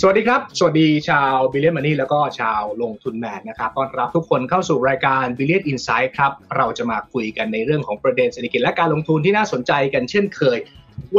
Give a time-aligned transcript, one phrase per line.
[0.00, 10.58] สวัสดีครับ สวัสดีชาว Billion Money แล้วก็ชาวลงทุนแมนนะครับต้อนรับทุกคนเข้าสู่รายการ Billion Insight ครับ เราจะมาคุยกันในเรื่องของประเด็นเศรษฐกิจและการลงทุนที่น่าสนใจกันเช่นเคย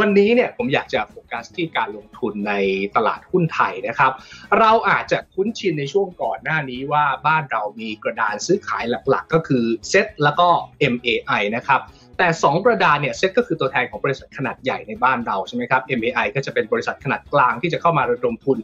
[0.00, 2.54] วันนี้เนี่ยผมอยากจะโฟกัสที่การลงทุนใน
[2.96, 4.12] ตลาดหุ้นไทยนะครับ
[4.58, 10.48] เราอาจจะคุ้นชินในช่วงก่อนหน้านี้ว่าบ้านเรามีกระดานซื้อขายหลักๆ ก็คือเซ็ตแล้วก็
[10.92, 11.80] MAI นะครับ
[12.22, 18.58] แต่ 2 กระดานเนี่ยเซ็ตก็คือตัวแทนของบริษัทขนาดใหญ่ในบ้านเราใช่ไหมครับ MAI ก็จะเป็นบริษัทขนาดกลางที่จะเข้ามาระดมทุน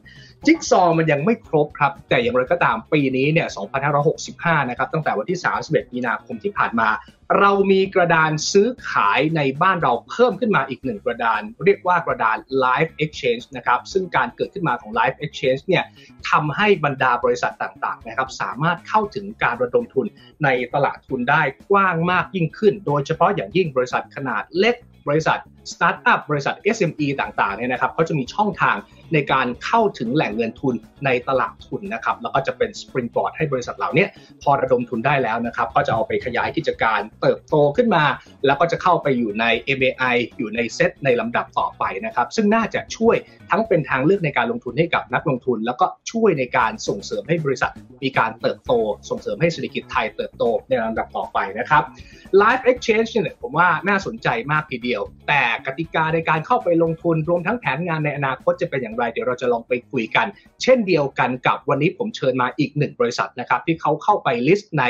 [0.47, 3.49] จิ๊กซอมันยังไม่ครบครับ แต่อย่างไรก็ตามปีนี้เนี่ย
[4.09, 6.89] 2565 นะครับ ตั้งแต่วันที่ 31 มีนาคมที่ผ่านมา
[7.41, 15.85] เรามีกระดานซื้อขายในบ้านเราเพิ่มขึ้นมาอีกหนึ่งกระดาน เรียกว่ากระดาน Live Exchange นะครับ ซึ่งการเกิดขึ้นมาของ Live Exchange เนี่ย
[16.31, 20.07] ทำให้บรรดาบริษัทต่างๆนะครับสามารถเข้าถึงการระดมทุน
[20.45, 24.77] ในตลาดทุนได้กว้างมากยิ่งขึ้น โดยเฉพาะอย่างยิ่งบริษัทขนาดเล็ก
[25.09, 25.39] บริษัท
[25.73, 28.77] สตาร์ทอัพบริษัท SME ต่างๆเนี่ยนะครับเขาจะมีช่องทาง
[29.15, 30.75] ในการเข้าถึงแหล่งเงินทุน
[31.05, 34.07] ในตลาดทุนนะครับแล้วก็จะเป็นสปริงบอร์ดให้บริษัทเหล่านี้
[34.43, 38.05] พอระดมทุนได้แล้วนะครับก็จะเอาไปขยายกิจการเติบโตขึ้นมา
[38.47, 39.45] แล้วก็จะเข้าไปอยู่ใน
[39.79, 43.17] MAI อยู่ในเซตในลำดับต่อไปนะครับซึ่งน่าจะช่วย
[43.51, 48.73] ทั้งเป็นทางเลือกในการลงทุนให้กับนักลงทุน แล้วก็ช่วยในการส่งเสริมให้บริษัทมีการเติบโต
[49.11, 51.83] ส่งเสริมให้เศรษฐกิจไทยเติบโตในลำดับต่อไปนะครับ
[52.41, 60.27] Live Exchange เนี่ยผมว่าน่าสนใจมากทีเดียว แต่กติกาในการเข้าไปลงทุนรวมทั้งแผนงานในอนาคตจะเป็นอย่างไร เดี๋ยวเราจะลองไปคุยกัน
[60.63, 64.85] เช่นเดียวกันกับวันนี้ผมเชิญมาอีกหนึ่งบริษัทนะครับที่เขาเข้าไป list ใน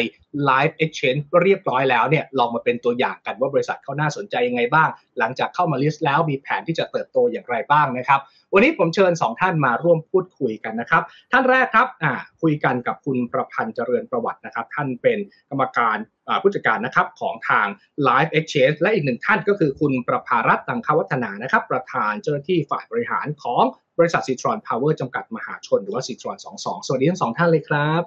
[0.48, 8.20] Live Exchange เรียบร้อยแล้วเนี่ยลองมาเป็นตัวอย่างกันว่าบริษัทเขาน่าสนใจยังไงบ้าง หลังจากเข้ามา list แล้วมีแผนที่จะเติบโตอย่างไรบ้างนะครับ
[8.54, 11.02] วันนี้ผมเชิญ 2 ท่านมาร่วมพูดคุยกันนะครับ
[11.32, 15.18] ท่านแรกครับอ่าคุยกันกับคุณประพันธ์เจริญประวัตินะครับ ท่านเป็น
[15.50, 15.96] กรรมการ
[16.42, 17.66] ผู้จัดการนะครับของทาง
[18.08, 23.62] Live Exchange และอีกหนึ่งท่านก็คือคุณประภารัตน์ตังควัฒนานะครับ ประธานเจ้าหน้าที่ฝ่ายบริหารของ
[23.98, 28.02] บริษัทซีทรอนพาวเวอร์จำกัดมหาชน หรือว่าซีทรอน22สวัสดีทั้งสองท่านเลยครับ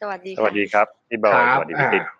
[0.00, 2.19] สวัสดีสวัสดีครับพี่บอยสวัสดีพี่ติ๊กส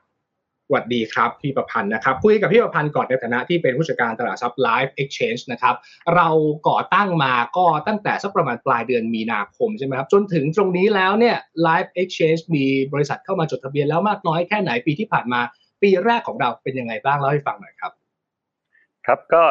[0.74, 5.74] วัสดีครับพี่ประพันธ์นะครับคุยกับพี่ประพันธ์ก่อนในฐานะที่เป็นผู้จัดการตลาดทรัพย์ Live Exchange นะครับ
[6.14, 6.28] เรา
[6.68, 11.36] ก่อตั้งมาก็ตั้งแต่สักประมาณปลายเดือนมีนาคมใช่ไหมครับจนถึงตรงนี้แล้วเนี่ย
[11.66, 15.40] Live Exchange มีบริษัทเข้ามาจดทะเบียนแล้วมากน้อยแค่ไหนปีที่ผ่านมา
[15.82, 17.92] ปีแรกของเราเป็นยังไงบ้างเล่าให้ฟังหน่อยครับ
[19.06, 19.42] ครับก็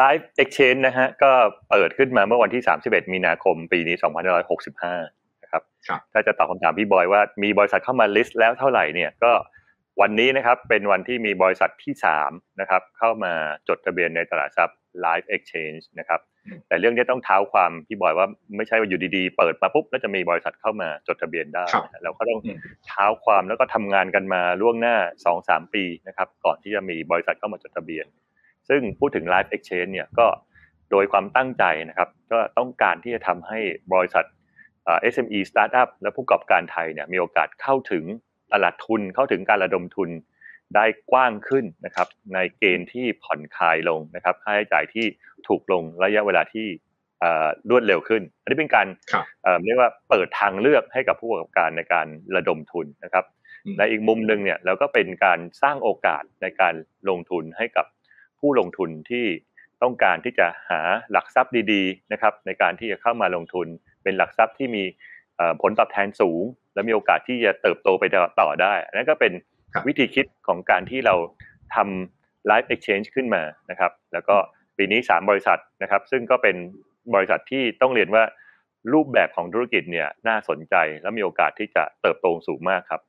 [0.00, 1.32] Live Exchange นะฮะก็
[1.68, 3.96] เปิดขึ้นมาเมื่อวันที่ 31 มีนาคม ปีนี้
[4.68, 9.32] 2565 นะครับครับถ้าจะตอบคำถามพี่บอยว่ามีบริษัทเข้ามาลิสต์แล้วเท่าไหร่เนี่ยก็
[10.00, 11.94] วันนี้นะครับเป็นวันที่มีบริษัทที่
[12.26, 13.32] 3นะครับเข้ามา
[13.68, 16.20] จดทะเบียนในตลาดทรัพย์ Live Exchange นะครับ
[16.68, 18.26] แต่เรื่องนี้ต้องเท้าความพี่บอยว่า
[18.56, 24.96] ไม่ใช่ว่าอยู่ดีๆ เปิดมาปุ๊บแล้วจะมีบริษัทเข้ามาจดทะเบียนได้ครับเราก็ต้องอืมเท้าความแล้วก็ทำงานกันมาล่วงหน้า
[25.34, 28.06] 2-3 ปีนะครับก่อนที่จะมีบริษัทเข้ามาจดทะเบียน
[28.68, 30.26] ซึ่งพูดถึง Live Exchange เนี่ยก็
[30.90, 33.58] โดยความตั้งใจนะครับก็ต้องการที่จะทำให้
[33.92, 34.24] บริษัท
[34.84, 38.04] เอ่อ SME Startup และผู้ประกอบการไทยเนี่ยมีโอกาสเข้าถึง
[38.52, 40.10] ตลาดทุนเข้าถึงการระดมทุน
[40.74, 45.06] ได้กว้างขึ้นนะครับในเกณฑ์ที่ผ่อนคลายลงนะครับค่าใช้จ่ายที่
[45.48, 46.66] ถูกลงระยะเวลาที่
[47.20, 53.24] เอ่อรวดเร็วขึ้น อันนี้เป็นการครับเอ่อเรียกว่าเปิดทางเลือกให้กับผู้ประกอบการในการระดมทุนนะครับ
[53.64, 56.74] อืมในอีกมุมหนึ่งเนี่ยเราก็เป็นการสร้างโอกาสในการ
[57.08, 57.86] ลงทุนให้กับ
[58.40, 59.26] ผู้ลงทุนที่
[59.82, 60.80] ต้องการที่จะหา
[61.12, 63.66] หลักทรัพย์ดีๆนะครับในการที่จะเข้ามาลงทุน
[64.02, 64.84] เป็นหลักทรัพย์ที่มี
[65.36, 66.42] เอ่อผลตอบแทนสูง
[66.76, 68.04] และมีโอกาสที่จะเติบโตไป
[68.40, 69.32] ต่อได้อันนั้นก็เป็น
[69.74, 71.14] ครับวิธีคิดของการที่เรา
[71.74, 74.36] ทำ Live Exchange ขึ้นมานะครับ แล้วก็
[74.76, 76.56] ปีนี้ 3 บริษัทนะครับ ซึ่งก็เป็น
[77.14, 78.24] บริษัทที่ต้องเรียนว่า
[78.92, 83.02] รูปแบบของธุรกิจเนี่ยน่าสนใจและมีโอกาสที่จะเติบโตสูงมากครับ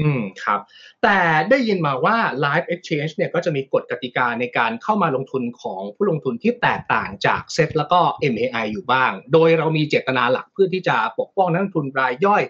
[0.00, 0.60] อืมครับ
[1.02, 1.18] แต่
[1.50, 8.00] ได้ยินมาว่า Live Exchange เนี่ยก็จะมีกฎกติกาในการเข้ามาลงทุนของผู้ลงทุนที่แตกต่างจากเซ็ตแล้วก็
[8.32, 12.42] MAI อยู่บ้าง โดยเรามีเจตนาหลักเพื่อที่จะปกป้องนักลงทุนรายย่อย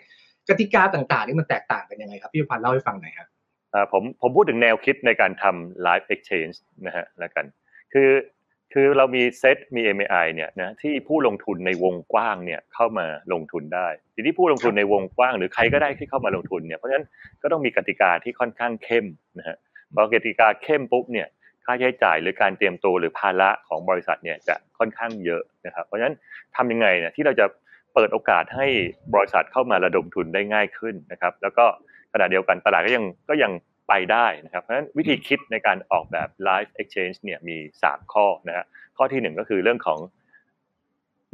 [0.48, 3.28] กติกาต่างๆ นี่มันแตกต่างกันยังไงครับ พี่ประพันธ์เล่าให้ฟังหน่อยครับ
[3.74, 7.44] อ่าผมผมพูดถึงแนวคิดในการทำ live exchange นะฮะแล้วกัน
[7.92, 8.10] คือ
[8.72, 17.06] คือเรามีเซตมี MAI เนี่ยนะที่ผู้ลงทุนในวงกว้างเนี่ยเข้ามาลงทุนได้ ทีนี้ผู้ลงทุนในวงกว้าง หรือใครก็ได้ที่เข้ามาลงทุนเนี่ยเพราะฉะนั้น
[17.42, 19.06] ก็ต้องมีกติกาที่ค่อนข้างเข้ม
[19.38, 19.56] นะฮะ
[19.94, 21.28] พอกติกาเข้มปุ๊บเนี่ย
[21.64, 26.14] ค่าใช้จ่ายหรือการเตรียมตัวหรือภาระของบริษัทเนี่ยจะค่อนข้างเยอะนะครับเพราะฉะนั้น
[26.56, 27.46] ทำยังไงเนี่ยที่เราจะ
[27.94, 28.66] เปิดโอกาสให้
[29.14, 31.64] บริษัทเข้ามาระดมทุนได้ง่ายขึ้นนะครับ แล้วก็
[32.12, 33.52] ขณะเดียวกันตลาดก็ยังก็ยัง
[33.88, 37.56] ไปได้นะครับ เพราะฉะนั้นวิธีคิดในการออกแบบ live exchange เนี่ยมี
[37.86, 38.64] 3 ข้อนะฮะ
[38.96, 40.00] ข้อที่ 1 ก็คือเรื่องของ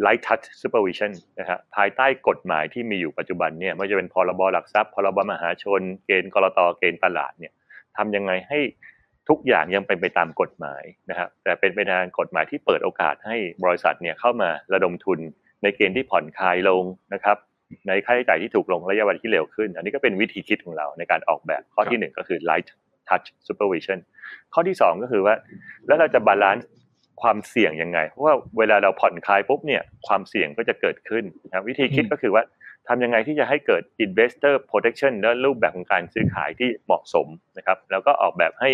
[0.05, 7.53] light touch supervision นะฮะภายใต้กฎหมายที่มีอยู่ปัจจุบันเนี่ยไม่ว่าจะเป็นพรบหลักทรัพย์พรบมหาชน เกณฑ์กรตเกณฑ์ตลาดเนี่ย
[7.97, 8.61] ทำยังไงให้
[9.29, 15.21] ทุกอย่างยังเป็นไปตามกฎหมายนะครับแต่เป็นไปตามกฎหมายที่เปิดโอกาสให้บริษัทเนี่ยเข้ามาระดมทุน
[15.63, 16.85] ในเกณฑ์ที่ผ่อนคลายลง
[17.15, 17.37] นะครับ
[17.89, 22.69] ในค่าใช้จ่ายที่ถูกลงระยะเวลาที่เร็วขึ้น อันนี้ก็เป็นวิธีคิดของเราในการออกแบบข้อที่หนึ่งก็คือ light
[23.09, 23.99] touch supervision
[24.55, 25.35] ข้อที่สองก็คือว่า
[25.87, 26.69] แล้วเราจะบาลานซ์
[27.23, 32.43] ความเสี่ยงยังไง เพราะว่าเวลาเราผ่อนคลายปุ๊บเนี่ยความเสี่ยงก็จะเกิดขึ้นนะครับวิธีคิดก็คือว่า
[32.89, 37.27] ทำยังไงที่จะให้เกิด investor protection และรูปแบบของการซื้อขายที่เหมาะสม
[37.59, 38.71] นะครับแล้วก็ออกแบบให้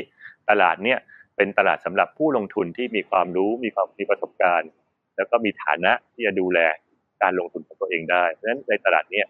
[0.51, 0.99] ตลาดเนี่ย
[1.37, 4.71] เป็นตลาดสำหรับผู้ลงทุนที่มีความรู้มีความมีประสบการณ์
[5.17, 6.59] แล้วก็มีฐานะที่จะดูแล
[7.23, 9.27] การลงทุนของตัวเองได้ เพราะฉะนั้นในตลาดเนี่ย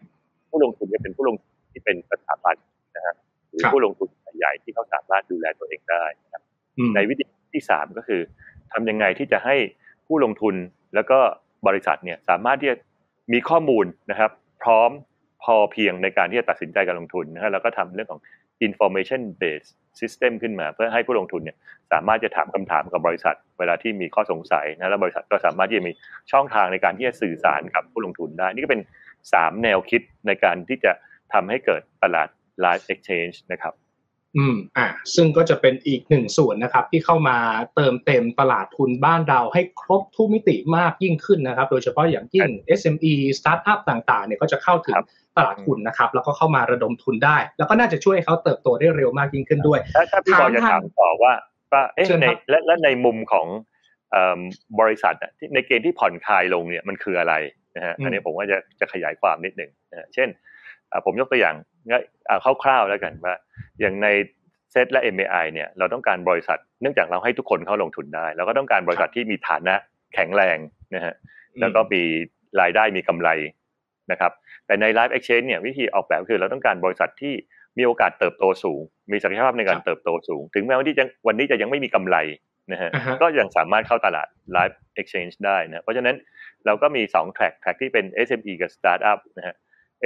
[0.51, 2.57] ผู้ลงทุนจะเป็นผู้ลงทุนที่เป็นสถาบัน
[2.97, 3.15] นะฮะ
[3.51, 4.09] หรือผู้ลงทุน
[4.39, 6.43] ใหญ่ที่เขาสามารถดูแลตัวเองได้นะครับ
[6.95, 8.21] ในวิธีที่สามก็คือ
[8.73, 9.57] ทำยังไงที่จะให้
[10.07, 10.55] ผู้ลงทุน
[10.95, 11.19] แล้วก็
[11.67, 12.77] บริษัทเนี่ยสามารถที่จะ
[13.33, 14.31] มีข้อมูลนะครับ
[14.63, 14.91] พร้อม
[15.45, 18.21] พอเพียงในการที่จะตัดสินใจการลงทุนนะฮะแล้วก็ทำเรื่องของ
[18.67, 21.57] information based system ขึ้นมา เพื่อให้ผู้ลงทุนเนี่ย
[21.93, 25.93] สามารถจะถามคำถามกับบริษัท เวลาที่มีข้อสงสัยนะแล้วบริษัทก็สามารถที่จะมี
[26.33, 28.83] ช่องทางในการที่จะสื่อสารกับผู้ลงทุนได้ นี่ก็เป็น
[29.33, 30.93] สามแนวคิดในการที่จะ
[31.33, 32.29] ทำให้เกิดตลาด
[32.65, 33.75] live exchange นะครับ
[34.37, 37.39] อืมอ่าซึ่งก็จะเป็นอีกหนึ่งส่วนนะครับ ที่เข้ามา
[37.75, 42.49] เติมเต็มตลาดทุนบ้านเราให้ครบทุกมิติมากยิ่งขึ้นนะครับ โดยเฉพาะอย่างยิ่ง
[42.81, 44.97] SME สตาร์ทอัพต่างๆเนี่ยก็จะเข้าถึง
[45.37, 51.33] ตลาดทุนนะครับ แล้วก็เข้ามาระดมทุนได้ แล้วก็น่าจะช่วยให้เขาเติบโตได้เร็วมากยิ่งขึ้นด้วยถ้าถ้าพี่บอยจะถามต่อว่า
[51.73, 53.47] ว่าเอ๊ะในและและในมุมของ
[54.81, 57.35] บริษัทที่ในเกณฑ์ที่ผ่อนคลายลงเนี่ยมันคืออะไร
[57.77, 60.29] นะฮะอันนี้ผมว่าจะจะขยายความนิดหนึ่งนะเช่น
[61.05, 61.55] ผมยกตัวอย่าง
[62.63, 63.35] คร่าวๆแล้วกันว่า
[63.81, 64.09] อย่างใน
[64.73, 69.75] เซตและ MAI เนี่ยเราต้องการบริษัทเนื่องจากเราให้ทุกคนเข้าลงทุนได้เราก็ต้องการบริษัทที่มีฐานะ
[70.15, 70.59] แข็งแรง
[70.95, 71.15] นะฮะ
[71.61, 72.03] แล้วก็มี
[72.61, 73.29] รายได้มีกำไร
[74.11, 74.33] นะครับ
[74.67, 77.35] แต่ใน Live Exchange เนี่ยวิธีออกแบบคือเราต้องการบริษัทที่
[77.79, 78.81] มีโอกาสเติบโตสูง
[79.13, 82.17] มีศักยภาพในการเติบโตสูง ถึงแม้ว่าที่จะวันนี้จะยังไม่มีกำไร
[82.73, 82.91] นะฮะ
[83.23, 86.17] ก็ยังสามารถเข้าตลาด Live Exchange ได้นะเพราะฉะนั้น
[86.67, 89.55] เราก็มี2 track track ที่เป็น SME กับ Startup นะฮะ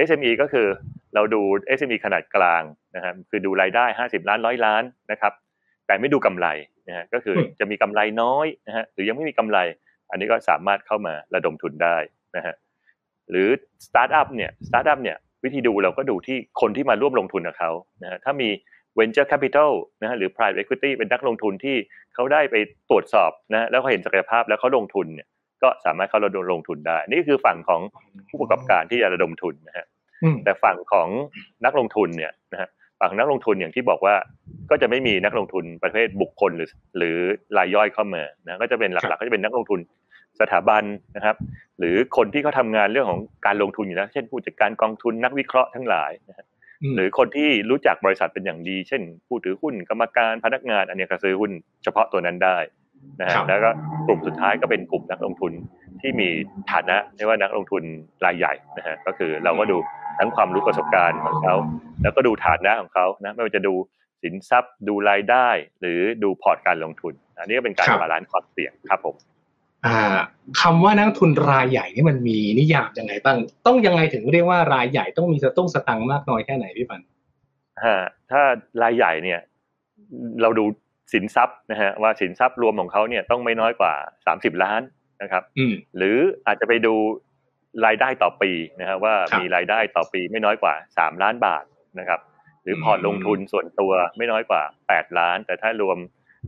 [0.07, 0.67] SME ก็คือ
[1.15, 1.41] เราดู
[1.77, 2.63] SME ขนาดกลาง
[2.95, 5.33] นะครับคือดูรายได้ 50 ล้านร้อยล้านนะครับ
[5.87, 6.47] แต่ไม่ดูกำไร
[6.87, 9.57] นะฮะก็คือจะมีกำไรน้อยนะฮะหรือยังไม่มีกำไร
[10.11, 11.97] อันนี้ก็สามารถเข้ามาระดมทุนได้
[12.35, 12.55] นะฮะ
[13.29, 13.47] หรือ
[13.85, 17.71] สตาร์ทอัพเนี่ยสตาร์ทอัพเนี่ยวิธีดูเราก็ดูที่คนที่มาร่วมลงทุนกับเขา
[18.03, 18.49] นะฮะถ้ามี
[18.99, 19.71] venture capital
[20.01, 21.75] นะฮะหรือ private equity เป็นนักลงทุนที่
[22.15, 22.55] เขาได้ไป
[22.89, 25.27] ตรวจสอบนะแล้วเขาเห็นศักยภาพแล้วเขาลงทุนเนี่ย
[25.63, 27.81] ก็สามารถเข้าระดมลงทุนได้ นี่คือฝั่งของ
[28.29, 29.85] ผู้ประกอบการที่จะระดมทุนนะฮะ
[30.43, 31.07] แต่ฝั่งของ
[31.65, 34.15] นักลงทุนเนี่ยนะฮะฝั่งนักลงทุนอย่างที่บอกว่า
[34.69, 37.17] ก็จะไม่มีนักลงทุนประเภทบุคคลหรือ หรือ
[37.57, 39.79] รายย่อยเข้ามานะก็จะเป็นหลักๆก็จะเป็นนักลงทุน
[40.41, 40.83] สถาบัน
[41.15, 41.35] นะครับ
[41.79, 46.45] หรือคนที่เขาทางานเรื่องของการลงทุนอยู่แล้ว เช่นผู้จัดการกองทุนนักวิเคราะห์ทั้งหลายนะฮะ
[46.95, 51.51] หรือคนที่รู้จักบริษัทเป็นอย่างดี เช่น ผู้ถือหุ้นกรรมการพนักงาน อันนี้ก็ซื้อหุ้น
[51.83, 52.57] เฉพาะตัวนั้นได้
[53.21, 53.69] นะฮะแล้วก็
[54.07, 55.51] กลุ่มสุดท้ายก็เป็นกลุ่มนักลงทุน
[56.01, 56.29] ที่มี
[56.71, 57.83] ฐานะเรียกว่านักลงทุน
[58.25, 59.77] รายใหญ่นะฮะก็คือเราก็ดู
[60.19, 61.55] ทั้งความรู้ประสบการณ์ของเขา
[62.03, 63.73] แล้วก็ดูฐานะของเขานะไม่ว่าจะดู
[64.23, 65.47] สินทรัพย์ดูรายได้
[65.81, 69.15] หรือดูพอร์ตการลงทุน อันนี้ก็เป็นการ balance ความเสี่ยงครับผม
[70.61, 73.37] คำว่านักทุนรายใหญ่นี่มันมีนิยามยังไงบ้าง
[73.67, 77.01] ต้องยังไงถึงเรียกว่ารายใหญ่ต้องมีสตุ้งสตังค์มากน้อยแค่ไหนพี่ปัน
[78.31, 78.41] ถ้า
[78.83, 79.39] รายใหญ่เนี่ย
[80.41, 80.65] เราดู
[81.13, 83.93] สินทรัพย์นะฮะว่าสินทรัพย์รวมของเขาเนี่ยต้องไม่น้อยกว่า
[84.25, 84.81] สามสิบล้าน
[85.21, 85.43] นะครับ
[85.97, 86.17] หรือ
[86.47, 86.93] อาจจะไปดู
[87.85, 91.63] รายได้ต่อปีนะครับว่ามีรายได้ต่อปีไม่น้อยกว่าสามล้านบาท
[91.99, 92.19] นะครับ
[92.63, 95.97] หรือพอร์ตลงทุนส่วนตัวไม่น้อยกว่าแปดล้าน แต่ถ้ารวม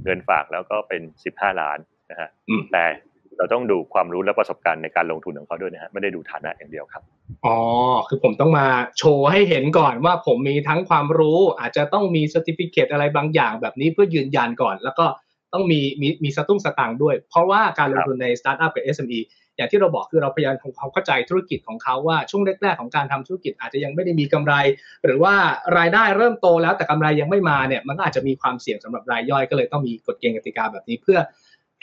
[0.04, 1.78] เงินฝากแล้วก็เป็นสิบห้าล้าน
[2.12, 2.30] นะฮะ
[2.72, 2.86] แต่
[3.42, 7.04] เราต้องดูความรู้และประสบการณ์ในการลงทุนของเขาด้วยนะฮะไม่ได้ดูฐานะอย่างเดียวครับ
[7.46, 7.58] อ๋อ
[8.08, 8.68] คือผมต้องมา
[8.98, 15.06] โชว์ให้เห็นก่อนว่าผมมีทั้งความรู้อาจจะต้องมีสติฟิเคตอะไรบางอย่างแบบนี้เพื่อยืนยันก่อน แล้วก็
[15.54, 19.20] ต้องมีมีมีสตุ้งสตางค์ด้วย เพราะว่าการลงทุนในสตาร์ทอัพกับ SME
[19.56, 24.54] อย่างที่เราบอกคือเราพยายามทำความเข้าใจธุรกิจของเขาว่าช่วงแรกๆของการทำธุรกิจอาจจะยังไม่ได้มีกำไร
[25.06, 25.34] หรือว่า
[25.78, 31.20] รายได้เริ่มโตแล้วแต่กำไรยังไม่มาเนี่ยมันอาจจะมีความเสี่ยงสำหรับรายย่อยก็เลยต้องมีกฎเกณฑ์กติกาแบบนี้เพื่อ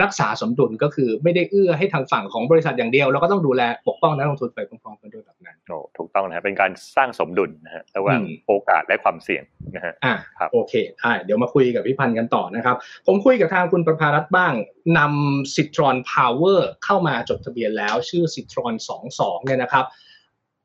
[0.02, 9.42] รักษาสมดุลก็คือไม่ได้เอื้อให้ทางฝั่งของบริษัทอย่างเดียวแล้วก็ต้องดูแลปกป้องนักลงทุนไปพร้อมๆกันด้วยแบบนั้นโอ้ถูกต้องนะเป็นการสร้างสมดุลนะฮะระหว่างโอกาสและความเสี่ยง
[9.74, 12.76] นะฮะอ่าครับโอเคได้เดี๋ยวมาคุยกับพี่พันธ์กันต่อนะครับ
[13.06, 14.52] ผมคุยกับทางคุณประภารัตน์บ้าง
[14.98, 18.74] นำซิตรอนพาวเวอร์เข้ามาจดทะเบียนแล้ว ชื่อซิตรอน
[19.10, 19.84] 22เนี่ยนะครับ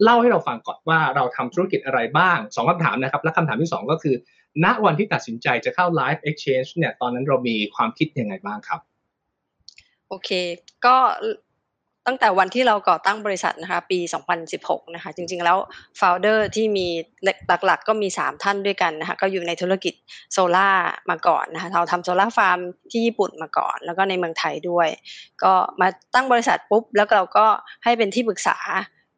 [0.04, 4.16] เล่าให้เราฟังก่อนว่าเราทำธุรกิจอะไรบ้างสองคำถามนะครับ และคำถามที่ 2 ก็คือ
[4.64, 8.82] ณวันที่ตัดสินใจจะเข้า Live Exchange เนี่ยตอนนั้นเรามีความคิดยังไงบ้างครับ
[10.14, 10.32] โอเค
[10.86, 10.96] ก็
[12.08, 14.00] ตั้งแต่วันที่เราก่อตั้งบริษัทนะคะปี
[14.46, 15.58] 2016 นะคะจริงๆแล้ว
[16.00, 16.88] founder ที่มี
[17.66, 19.94] หลักๆ ก็มี 3 ท่านด้วยกันนะคะก็อยู่ในธุรกิจ
[20.32, 20.70] โซล่า
[21.10, 22.60] มาก่อนนะคะเราทำโซล่าฟาร์ม
[22.92, 24.88] ที่ญี่ปุ่นมาก่อน แล้วก็ในเมืองไทยด้วย
[25.44, 27.46] ก็มาตั้งบริษัทปุ๊บ แล้วเราก็
[27.84, 28.58] ให้เป็นที่ปรึกษา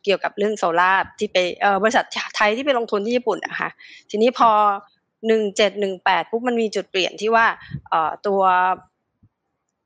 [0.03, 1.37] เกี่ยวกับเรื่องโซล่าที่ไป
[1.83, 2.05] บริษัท
[2.37, 3.69] ไทยที่ไปลงทุนที่ญี่ปุ่นนะคะ
[4.09, 4.51] ทีนี้พอ
[5.41, 7.45] 1718ปุ๊บมันมีจุดเปลี่ยนที่ว่า
[8.27, 8.41] ตัว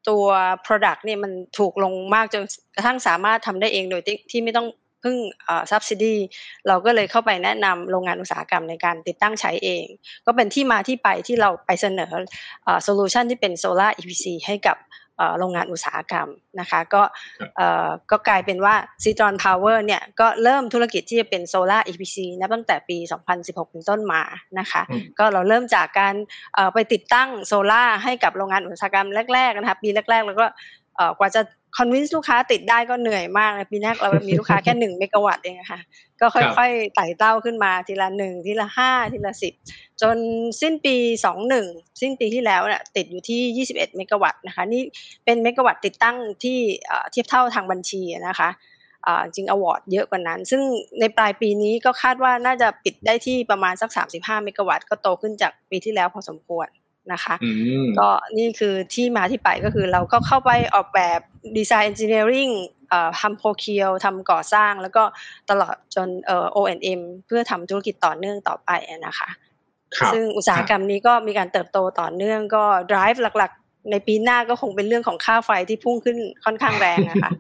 [0.10, 0.26] ตัว
[0.66, 2.44] product เนี่ยมันถูกลงมากจน
[2.76, 4.02] กระทั่งสามารถทำได้เองโดย
[4.32, 4.68] ที่ไม่ต้อง
[5.04, 6.16] พึ่งอ่า subsidy
[6.68, 9.86] เราก็เลยเข้าไปแนะนำโรงงานอุตสาหกรรมในการติดตั้งใช้เอง
[10.26, 12.12] ก็เป็นที่มาที่ไปที่เราไปเสนอ
[12.68, 14.78] อ่า solution ที่เป็นโซลาร์ EPC ให้กับ
[15.40, 16.28] โรงงานอุตสาหกรรม
[16.60, 17.02] นะคะก็
[18.12, 22.98] ก็กลายเป็นว่า c i t r o n Power เนี่ยก็เริ่มธุรกิจที่จะเป็น Solar EPC นับตั้งแต่ปี
[23.36, 24.22] 2016 เป็นต้นมา
[24.60, 24.82] นะคะ
[25.20, 26.16] ก็เราเริ่มจากการ
[26.74, 30.46] ไปติดตั้งโซล่าให้กับโรงงานอุตสาหกรรมแรกๆนะคะปีแรกๆ แล้วก็
[31.20, 31.42] กว่าจะ
[31.76, 35.82] convince ลูกค้าติดได้ก็เหนื่อยมากปีแรกเรามีลูกค้าแค่หนึ่งเมกะวัตต์เองค่ะ
[36.20, 39.54] ก็ค่อยๆไต่เต้าขึ้นมาทีละหนึ่งทีละห้าทีละสิบ
[40.02, 40.18] จน
[40.62, 40.96] สิ้นปี
[41.26, 41.66] สองหนึ่ง
[42.02, 44.82] สิ้นปีที่แล้วเนี่ยติดอยู่ที่ยี่สิบเอ็ดเมกะวัตต์นะคะนี่
[45.26, 46.58] เป็นเมกะวัตต์ติดตั้งที่
[47.12, 48.50] เทียบเท่าทางบัญชีนะคะ
[49.36, 50.62] จริง award เยอะกว่านั้น ซึ่ง
[51.00, 56.68] ในปลายปีนี้ก็คาดว่าน่าจะปิดได้ที่ประมาณสัก 35 เมกะวัตต์ก็โตขึ้นจากปีที่แล้วพอสมควร
[57.14, 57.36] นะคะ
[58.00, 61.20] ก็นี่คือที่มาที่ไปก็คือเราก็เข้าไปออกแบบ
[61.58, 62.50] ดีไซน์เอนจิเนียริง
[63.22, 65.04] ทำโพเคียวทำก่อสร้างแล้วก็
[65.50, 68.70] ตลอดจนเอ่อ O&M เพื่อทำธุรกิจต่อเนื่องต่อไป
[69.08, 69.30] นะคะ
[70.14, 77.32] ซึ่งอุตสาหกรรมนี้ก็มีการเติบโตต่อเนื่องก็ drive หลักๆ ในปีหน้าก็คงเป็นเรื่องของค่าไฟที่พุ่งขึ้นค่อนข้างแรงนะคะ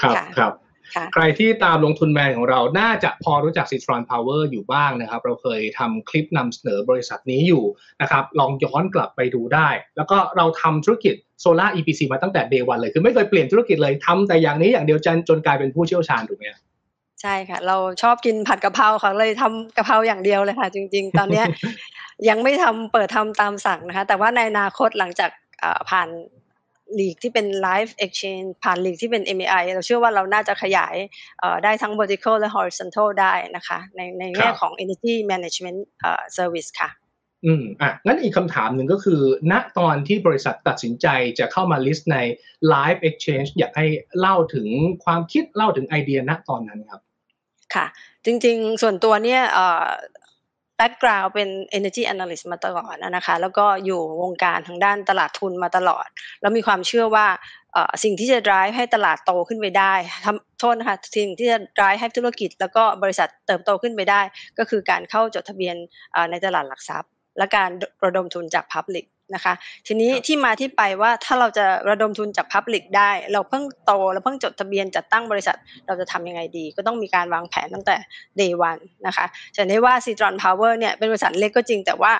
[0.00, 0.52] ครับครับ
[1.14, 7.64] ใครที่ตามลงทุนแมนของเรา น่าจะพอรู้จัก Citron Power อยู่บ้างนะครับ เราเคยทำคลิปนำเสนอบริษัทนี้อยู่
[8.02, 16.46] นะครับ ลองย้อนกลับไปดูได้ แล้วก็เราทำธุรกิจโซลาร์ EPC มาตั้งแต่เดวันเลย คือไม่เคยเปลี่ยนธุรกิจเลยทำแต่อย่างนี้อย่างเดียวจนจนกลายเป็นผู้เชี่ยวชาญถูกไหม
[17.22, 21.42] ใช่ค่ะ เราชอบกินผัดกะเพราค่ะเลยทำกะเพราอย่างเดียวเลยค่ะ จริง ๆ ตอนนี้
[22.28, 25.30] ยังไม่ทำเปิดทำตามสั่งนะคะ แต่ว่าในอนาคตหลังจาก
[25.90, 26.08] ผ่าน
[26.98, 30.94] ลีกที่เป็น Live Exchange ผ่านลีกที่เป็น MAI เราเชื่อว่าเราน่าจะขยาย
[31.64, 35.78] ได้ทั้ง vertical และ horizontal ได้นะคะ ในในแง่ของ energy management
[36.36, 36.90] service ค่ะ
[37.46, 39.20] อืมอะงั้นอีกคำถามหนึ่งก็คือ
[39.52, 41.06] ณตอนที่บริษัทตัดสินใจ
[41.38, 42.18] จะเข้ามา list ใน
[42.72, 43.86] Live Exchange อยากให้
[44.18, 44.66] เล่าถึง
[45.04, 47.00] ความคิดเล่าถึงไอเดียณตอนนั้นครับ
[47.74, 47.86] ค่ะ
[48.24, 49.42] จริงๆ ส่วนตัวเนี่ย
[50.80, 56.06] แบ็กกราวเป็น energy analyst มาตลอดนะคะแล้วก็อยู่วงการทางด้านตลาดทุนมาตลอด
[56.40, 57.26] แล้วมีความเชื่อว่า
[58.04, 59.94] สิ่งที่จะ drive ให้ตลาดโตขึ้นไปได้
[60.24, 64.20] ทำโทษนะคะสิ่งที่จะ drive ให้ธุรกิจ แล้วก็บริษัทเติบโตขึ้นไปได้
[64.58, 65.76] ก็คือการเข้าจดทะเบียน
[66.30, 67.70] ในตลาดหลักทรัพย์ และการ
[68.04, 69.52] ระดมทุนจาก Public นะคะ
[69.86, 75.56] ทีนี้ที่มาที่ไปว่าถ้าเราจะระดมทุนจากพับลิกได้ เราเพิ่งโตเราเพิ่งจดทะเบียนจัดตั้งบริษัท
[75.86, 77.96] เราจะทำยังไงดี ก็ต้องมีการวางแผนตั้งแต่
[78.40, 82.12] day one นะคะจะได้ว่า c i t r o n Power เนี่ยเป็นบริษัทเล็กก็จริงแต่ว่า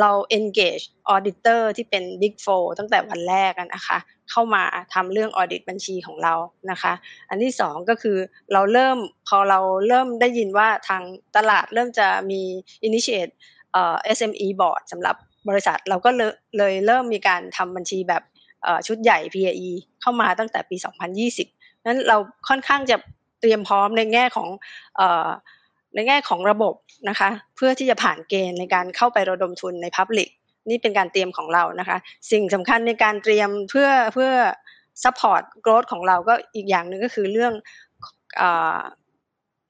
[0.00, 3.98] เรา engage auditor ที่เป็น big four ตั้งแต่วันแรกนะคะ
[4.30, 6.34] เข้ามาทำเรื่อง audit บัญชีของเรา
[6.70, 6.92] นะคะ
[7.28, 8.18] อันที่สองก็คือ
[8.52, 11.02] เราเริ่มพอเราเริ่มได้ยินว่าทาง
[11.36, 12.42] ตลาดเริ่มจะมี
[12.88, 13.32] initiate
[14.16, 15.16] SME board สำหรับ
[15.48, 16.10] บริษัทเราก็
[16.58, 18.22] เลยเริ่มมีการทำบัญชีแบบ
[18.86, 20.76] ชุดใหญ่ PAE เข้ามาตั้งแต่ปี
[21.30, 22.16] 2020 นั้นเรา
[22.48, 22.96] ค่อนข้างจะ
[23.40, 24.48] เตรียมพร้อมในแง่ของ
[25.94, 26.74] ในแง่ของระบบ
[27.08, 30.28] นะคะเพื่อที่จะผ่านเกณฑ์ในการเข้าไประดมทุนใน Public
[30.68, 31.96] นี่เป็นการเตรียมของเรานะคะ
[32.30, 34.30] สิ่งสำคัญในการเตรียมเพื่อเพื่อ
[35.02, 37.52] support growth ของเราก็อีกอย่างหนึ่งก็คือเรื่อง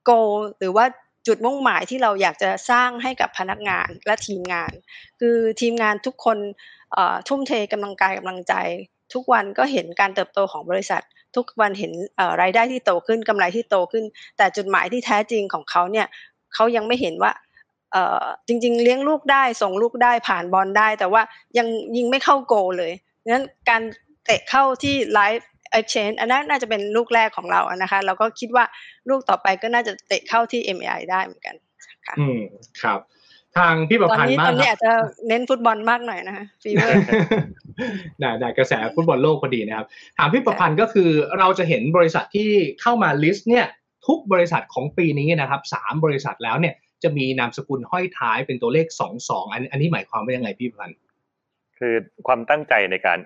[0.08, 0.84] goal หรือว่า
[1.26, 4.72] จุดมุ่งหมายที่เราอยากจะสร้างให้กับพนักงานและทีมงาน
[5.20, 6.38] คือทีมงานทุกคน
[7.28, 8.54] ทุ่มเทกำลังกายกำลังใจ
[9.14, 11.02] ทุกวันก็เห็นการเติบโตของบริษัท
[11.36, 11.92] ทุกวันเห็น
[12.42, 14.04] รายได้ที่โตขึ้นกำไรที่โตขึ้น
[14.36, 16.06] แต่จุดหมายที่แท้จริงของเขาเนี่ย
[16.54, 17.32] เขายังไม่เห็นว่า
[18.46, 21.22] จริง ๆ เลี้ยงลูกได้ส่งลูกได้ผ่านบอลได้ แต่ว่า
[21.58, 22.92] ยังยิงไม่เข้าโกลเลย
[23.32, 23.82] นั้นการ
[24.24, 28.64] เตะเข้าที่ไลฟ์ exchange อันนั้นน่าจะเป็นลูกแรกของเรานะคะเราก็คิดว่า
[29.08, 31.56] ลูกต่อไปก็น่าจะเตะเข้าที่ MAI ได้เหมือนกัน
[32.06, 32.40] ค่ะอืม
[32.82, 33.00] ครับ
[33.56, 34.92] ทางพี่ประพันธ์มากตอนนี้อาจะ
[35.28, 36.94] เน้นฟุตบอลมากหน่อยนะคะ fever
[38.20, 39.86] ได้ได้กระแสฟุตบอลโลกพอดีนะครับ
[40.18, 43.66] ถามพี่ประพันธ์ก็คือเราจะเห็นบริษัทที่เข้ามา list เนี่ย
[44.06, 50.98] ทุกบริษัทของปีนี้นะครับสามบริษัทแล้วเนี่ยจะมีนามสกุลห้อยท้ายเป็นตัวเลขสองสองอันอันนี้หมายความว่ายังไงพี่ประพันธ์
[51.78, 51.94] คือ
[52.26, 53.18] ความตั้งใจในการ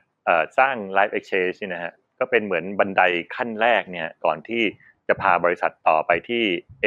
[0.59, 3.03] สร้าง Live Exchange นะฮะ ก็เป็นเหมือนบันได
[3.37, 4.63] ขั้นแรกเนี่ยก่อนที่
[5.09, 6.43] จะพาบริษัทต่อไปที่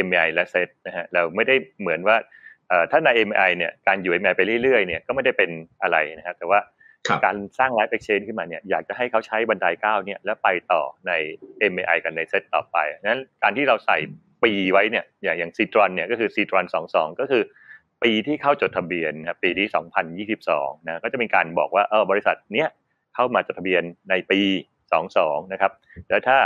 [0.07, 2.17] MI และเซตนะฮะเราไม่ได้เหมือนว่า
[2.91, 5.49] ถ้าใน MI เนี่ยการอยู่ MI ไปเรื่อยๆเนี่ยก็ไม่ได้เป็น
[5.81, 6.59] อะไรนะครับแต่ว่า
[7.25, 11.11] การสร้าง Live Exchange ขึ้นมาเนี่ยอยากจะให้เขาใช้บันไดก้าวเนี่ยแล้วไปต่อใน
[11.71, 13.97] MAI กันในเซตต่อไปนั้นการที่เราใส่
[14.43, 17.43] ปีไว้เนี่ยอย่างอย่างซีตรอนเนี่ยก็คือซีตรอน22ก็คือ
[18.03, 22.69] ปีที่เข้าจดทะเบียนนะปีที่ 2022นะก็จะมีการบอกว่าเออบริษัทเนี้ย
[23.15, 24.39] เข้ามาจดทะเบียนในปี
[25.01, 25.71] 22นะครับ
[26.09, 26.37] แล้วถ้า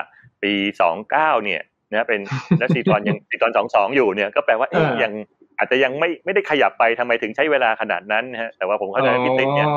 [0.43, 0.53] ปี
[0.99, 1.61] 29เนี่ย
[1.91, 2.21] นะเป็น
[2.59, 5.11] และซีตรอนยังซีตรอน22อยู่เนี่ยก็แปลว่าเอ๊ยยัง
[5.57, 9.67] อาจจะยังไม่ไม่ได้ขยับไปทำไมถึงใช้เวลาขนาดนั้นนะฮะแต่ว่าผมเข้าใจพี่ติ๊กเนี่ย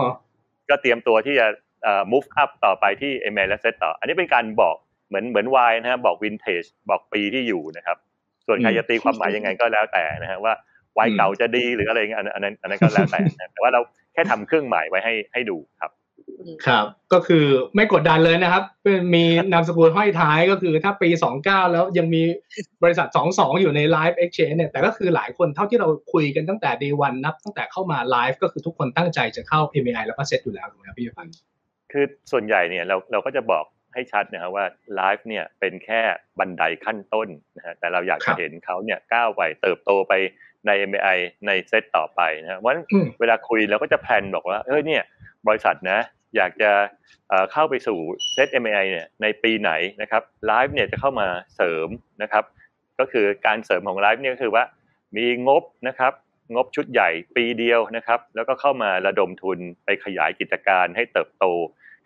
[0.71, 1.47] ก็เตรียมตัวที่จะ
[2.13, 4.77] move up ต่อไปที่ MA และ Set ต่อ อันนี้เป็นการบอก
[5.09, 7.97] เหมือนเหมือนวายนะฮะบอก vintage บอกปีที่อยู่นะครับ
[8.47, 10.53] ส่วนใครจะตีความหมายยังไงก็แล้วแต่นะฮะว่า
[10.99, 13.19] วายเก่าจะดีหรืออะไรเงี้ยอันนั้นอันนั้นก็แล้วแต่
[13.53, 13.81] แต่ว่าเรา
[14.13, 15.91] แค่ทำเครื่องหมายไว้ให้ให้ดูครับ
[16.67, 17.45] ครับ ก็คือ
[17.75, 18.63] ไม่กดดันเลยนะครับ
[19.15, 21.09] มีนามสกุลห้อยท้ายก็คือถ้าปี
[21.43, 22.23] 29 แล้วยังมี
[22.83, 31.35] บริษัท 22 อยู่ใน Live Exchange เนี่ย แต่ก็คือหลายคนเท่าที่เราคุยกันตั้งแต่ Day 1นับตั้งแต่เข้ามา Live ก็คือทุกคนตั้งใจจะเข้า MAI แล้วก็เซ็ตอยู่แล้วถูกไหมพี่พันธ์
[31.93, 34.65] คือส่วนใหญ่เนี่ยเราเราก็จะบอกให้ชัดนะครับว่า
[34.99, 36.01] Live เนี่ยเป็นแค่
[36.39, 40.13] บันไดขั้นต้นนะฮะแต่เราอยากจะเห็นเขาเนี่ยก้าวไปเติบโตไป
[40.67, 42.73] ใน MAI ในเซตต่อไปนะเพราะ
[43.21, 45.03] เวลาคุยเราก็จะ plan บอกว่าเฮ้ยเนี่ย
[45.49, 45.99] บริษัทนะ
[46.37, 46.71] อยากจะ
[47.53, 47.99] เข้าไปสู่
[48.33, 49.71] เซต MAI เนี่ยในปีไหน
[50.03, 51.89] นะครับไลฟ์เนี่ยจะเข้ามาเสริม
[52.23, 52.45] นะครับ
[52.99, 54.65] ก็คือการเสริมของไลฟ์เนี่ยก็คือว่า
[55.17, 56.13] มีงบนะครับ
[56.55, 61.45] งบชุดใหญ่ปีเดียวนะครับ แล้วก็เข้ามาระดมทุนไปขยายกิจการให้เติบโต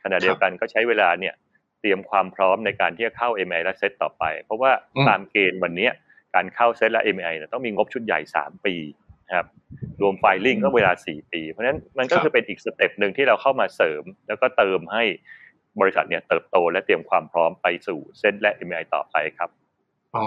[0.03, 1.35] ขณะเดียวกันก็ใช้เวลาเนี่ย
[1.81, 4.71] เตรียมความพร้อมในการที่จะเข้า MI และเซตต่อไป เพราะว่า
[5.09, 5.89] ตามเกณฑ์วันนี้
[6.35, 8.75] การเข้าเซตและ MAI เนี่ยต้องมีงบชุดใหญ่ 3 ปี
[9.33, 9.47] ครับ
[10.01, 15.05] รวม filing ก็เวลา 4 ปี เพราะฉะนั้นมันก็คือเป็นอีก step หนึ่งที่เราเข้ามาเสริม แล้วก็เติมให้
[15.81, 19.51] บริษัทเนี่ยเติบโตและเตรียมความพร้อมไปสู่เส้นและ MI ต่อไปครับ
[20.17, 20.27] อ๋อ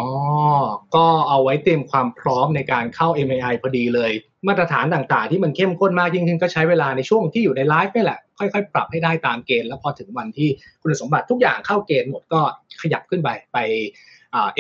[0.96, 4.12] ก็เอาไว้เตรียมความพร้อมในการเข้า MI พอดีเลย
[4.48, 10.50] มาตรฐานต่างๆ ที่มันเข้มข้นมากยิ่งขึ้นก็ใช้เวลาในช่วงที่อยู่ในไลฟ์นี่แหละ ค่อยๆ ปรับให้ได้ตามเกณฑ์แล้วพอถึงวันที่
[10.82, 12.42] คุณสมบัติทุกอย่างเข้าเกณฑ์หมดก็
[12.82, 13.58] ขยับขึ้นไปไป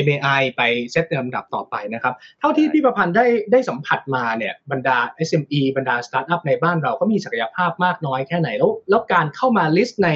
[0.05, 4.97] MAI ไปเซตในลำดับต่อไปนะครับ เท่าที่พี่ประพันธ์ได้ได้สัมผัสมาเนี่ยบรรดา
[5.27, 10.09] SME บรรดาสตาร์ทอัพในบ้านเราก็มีศักยภาพมากน้อยแค่ไหน แล้วแล้วการเข้ามา list ใน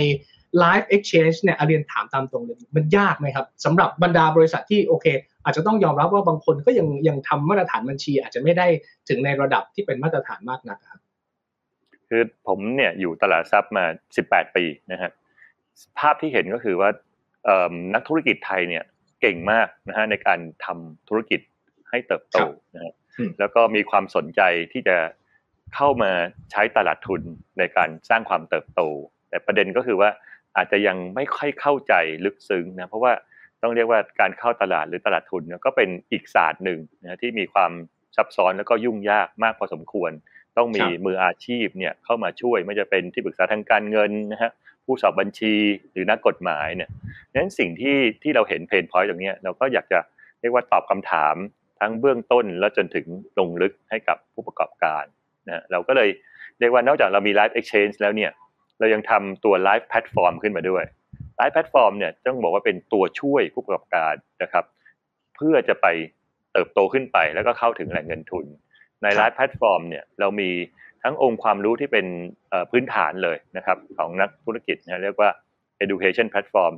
[0.64, 5.06] Live Exchange เนี่ยเรียนถามตามตรงเลยมันยากไหมครับสำหรับบรรดาบริษัทที่โอเค
[5.44, 8.68] อาจจะต้องยอมรับว่าบางคนก็ยังยังทำมาตรฐานบัญชี อาจจะไม่ได้
[9.10, 11.00] ถึงในระดับที่เป็นมาตรฐานมากนักครับ
[12.10, 13.86] คือผมเนี่ยอยู่ตลาดทรัพย์มา
[14.22, 15.12] 18 ปีนะฮะ
[16.00, 16.90] ภาพที่เห็นก็คือว่า
[17.94, 18.84] นักธุรกิจไทยเนี่ย
[19.22, 21.42] เก่งมากนะฮะในการทำธุรกิจ
[21.90, 22.38] ให้เติบโต
[22.76, 22.94] นะฮะ
[23.40, 24.42] แล้วก็มีความสนใจ
[24.74, 24.98] ที่จะ
[25.76, 26.12] เข้ามา
[26.52, 27.22] ใช้ตลาดทุน
[27.60, 28.82] ในการสร้างความเติบโต
[29.30, 30.10] แต่ประเด็นก็คือว่า
[30.58, 31.94] อาจจะยังไม่ค่อยเข้าใจ
[32.26, 33.14] ลึกซึ้งนะเพราะว่า
[33.62, 37.72] ต้องเรียกว่าการเข้าตลาดหรือตลาดทุนก็เป็นอีกศาสตร์หนึ่งนะที่มีความ
[38.16, 40.12] ซับซ้อนแล้วก็ยุ่งยากมากพอสมควร
[40.58, 44.52] ต้องมีมืออาชีพเนี่ยเข้ามาช่วยไม่จะเป็นที่ปรึกษาทางการเงินนะฮะ
[44.86, 45.56] ผู้สอบบัญชี
[45.92, 46.90] หรือนักกฎหมายเนี่ย
[47.34, 50.00] นั้นสิ่งที่ที่เราเห็นเพนพอยต์ตรงนี้เราก็อยากจะ
[50.42, 51.36] เรียกว่าตอบคำถาม
[51.80, 53.06] ทั้งเบื้องต้นแล้วจนถึง
[53.40, 55.04] ลงลึกให้กับผู้ประกอบการ
[55.50, 56.10] นะเราก็เลย
[56.60, 58.32] เรียกว่านอกจากเรามี Live Exchange แล้วเนี่ย
[58.80, 60.84] เรายังทำตัว Live Platform ขึ้นมาด้วย
[61.40, 64.14] Live Platform เนี่ยต้องบอกว่าเป็นตัวช่วยผู้ประกอบการ
[64.44, 64.66] นะครับ
[65.36, 65.88] เพื่อจะไป
[66.54, 68.46] เติบโตขึ้นไปแล้วก็เข้าถึงแหล่งเงินทุน
[69.04, 70.50] ใน Live Platform เนี่ยเรามี
[71.04, 72.06] ทั้งองค์ความรู้ที่เป็น
[72.72, 75.30] พื้นฐานเลยนะครับของนักธุรกิจนะเรียกว่า
[75.84, 76.74] education platform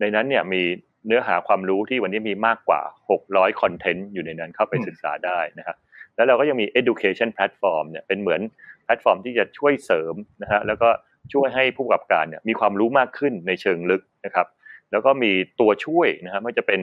[0.00, 0.62] ในนั้นเนี่ยมี
[1.06, 2.80] เนื้อหาความรู้ที่วันนี้มีมากกว่า
[3.20, 5.76] 600 คอนเทนต์อยู่ในนั้นเข้าไปศึกษาได้นะครับ
[6.16, 8.40] แล้วเราก็ยังมี education platform เนี่ยเป็นเหมือน
[8.84, 10.88] แพลตฟอร์มที่จะช่วยเสริมนะฮะแล้วก็
[11.32, 14.46] ช่วยให้ผู้ประกอบการเนี่ยมีความรู้มากขึ้นในเชิงลึกนะครับ
[14.90, 16.80] แล้วก็มีตัวช่วยนะฮะไม่จะเป็น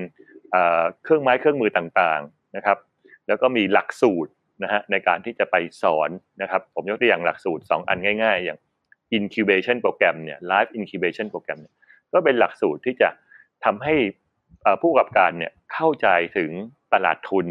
[1.04, 2.78] เครื่องไม้เครื่องมือต่างๆนะครับ
[3.28, 4.32] แล้วก็มีหลักสูตร
[4.64, 6.10] นะฮะในการที่จะไปสอน
[6.42, 8.60] นะครับ ผมยกตัวอย่างหลักสูตร 2 อันง่ายๆ อย่าง
[9.18, 11.60] incubation โปรแกรมเนี่ย live incubation โปรแกรม
[12.14, 13.10] ก็เป็นหลักสูตรที่จะ
[13.66, 13.96] ทำให้
[14.82, 16.52] ผู้ประกอบการเนี่ยเข้าใจถึง
[16.94, 17.48] ตลาดทุน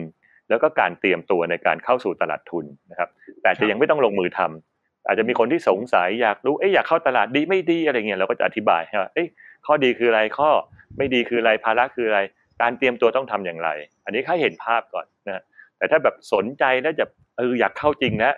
[0.48, 3.08] แล้วก็การเตรียมตัวในการเข้าสู่ตลาดทุนนะครับ
[3.42, 9.28] แต่จะยังไม่ต้องลงมือทำอาจจะมีคนที่สงสัยอยากรู้เอ๊ะอยากเข้าตลาดดีไม่ดีอะไรเงี้ยเราก็จะอธิบายให้ว่าเอ๊ะ
[9.66, 10.50] ข้อดีคืออะไรข้อ
[10.96, 12.20] ไม่ดีคืออะไรภาระคืออะไร
[12.62, 13.68] การเตรียมตัวต้องทำอย่างไร
[14.04, 15.42] อันนี้ให้เห็นภาพก่อนนะ
[15.78, 17.06] แต่ถ้าแบบสนใจแล้วจะ
[17.36, 18.32] เอออยากเข้าจริงนะ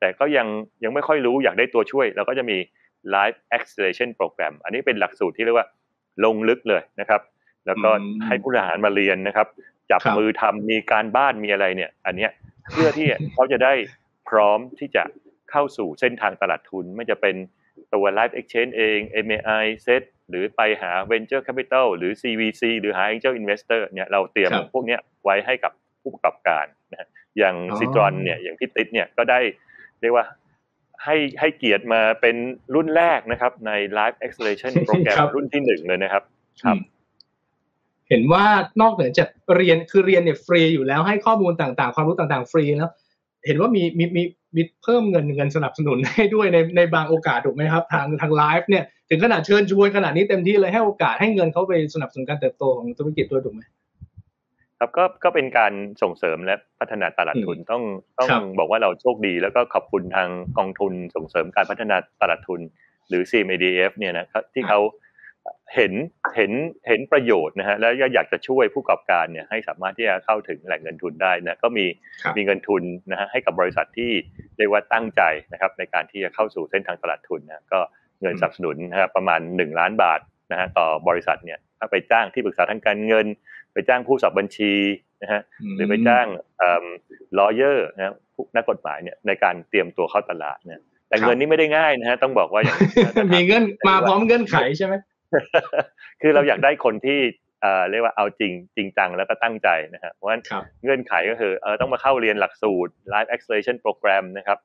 [0.00, 0.46] แต่ก็ยัง
[0.84, 2.56] ยังไม่ค่อยรู้อยากได้ตัวช่วยเราก็จะมี
[3.14, 5.68] Live Acceleration Program อันนี้เป็นหลักสูตรที่เรียกว่า
[6.24, 7.20] ลงลึกเลยนะครับ
[7.66, 7.90] แล้วก็
[8.26, 9.46] ให้ผู้บริหารมาเรียนนะครับ
[9.90, 12.30] จับมือทำมีการบ้านมีอะไรเนี่ย อันเนี้ย
[12.72, 13.72] เพื่อที่เขาจะได้
[14.28, 15.02] พร้อมที่จะ
[15.50, 17.36] เข้าสู่เส้นทางตลาดทุน ไม่จะเป็น
[17.94, 25.72] ตัว Live Exchange เอง MAI Set หรือไปหา Venture Capital หรือ CVC หรือหา Angel Investor เนี่ยเราเตรียมพวกนี้ไว้ให้กับ
[26.04, 29.40] ผู้ประกอบการนะอย่างซิตรอนเนี่ยอย่างพี่ติ๊ดเนี่ยก็ได้
[30.00, 30.26] เรียกว่า
[31.04, 32.36] ให้ให้เกียรติมาเป็น
[32.74, 36.22] รุ่นแรกนะครับ ใน Live Acceleration โปรแกรมรุ่นที่หนึ่งเลยนะครับ
[36.62, 36.76] ครับ
[38.08, 38.44] เห็นว่า
[38.80, 42.90] นอกเหนือจากเรียนคือเรียนเนี่ยฟรีอยู่แล้วให้ข้อมูลต่างๆ ความรู้ต่างๆ ฟรีแล้ว
[43.46, 44.22] เห็นว่ามีมีมี
[44.56, 53.62] มีเพิ่มเงินเงินสนับสนุนให้ด้วยในในบางโอกาสถูกไหมครับ ทางทางไลฟ์เนี่ยถึงขนาดเชิญชวนขนาดนี้เต็มที่เลยให้โอกาสให้เงินเขาไปสนับสนุนการเติบโตของธุรกิจด้วยถูกไหม
[54.84, 57.82] ครับก็ก็เป็นการส่งเสริมและพัฒนาตลาดทุนต้อง
[58.18, 62.60] ต้องบอกว่าเราโชคดี แล้วก็ขอบคุณทางกองทุนส่งเสริมการพัฒนาตลาดทุน
[63.08, 64.80] หรือ CMADF เนี่ยนะครับที่เขา
[65.74, 65.92] เห็น
[66.36, 66.52] เห็น
[66.88, 71.86] เห็นประโยชน์นะฮะแล้วก็อยากจะช่วยผู้ประกอบการเนี่ยให้สามารถที่จะเข้าถึงแหล่งเงินทุนได้นะก็มี
[72.36, 74.10] มีเงินทุนนะฮะให้กับบริษัทที่
[74.58, 77.80] เรียกว่าตั้งใจนะครับในการที่จะเข้าสู่เส้นทางตลาดทุนนะก็
[78.22, 80.20] เงินสนับสนุนนะครับประมาณ 1 ล้านบาท
[80.52, 83.26] นะฮะต่อบริษัทเนี่ยถ้าไปจ้างที่ปรึกษาทางการเงิน
[83.74, 84.72] ไปจ้างผู้สอบบัญชี
[85.22, 85.40] นะฮะ
[85.76, 86.26] หรือไปจ้าง
[87.38, 88.14] ลอเยอร์นะ
[88.56, 92.78] นักกฎหมายเนี่ยในการเตรียมตัวเข้าตลาดเนี่ยแต่เงินนี้ไม่ได้ง่ายนะฮะต้องบอกว่าอย่าง
[93.34, 94.94] มีเงื่อนมาพร้อมเงื่อนไขใช่ไหม
[96.22, 97.20] คือเราอยากได้คนที่
[97.90, 100.42] เรียกว่าเอาจริงจริงจังแล้วก็ตั้งใจนะครับเพราะฉะนั้น
[100.82, 104.58] เงื่อนไขก็คือเออต้องมาเข้าเรียนหลักสูตร Live Acceleration Program นะครับ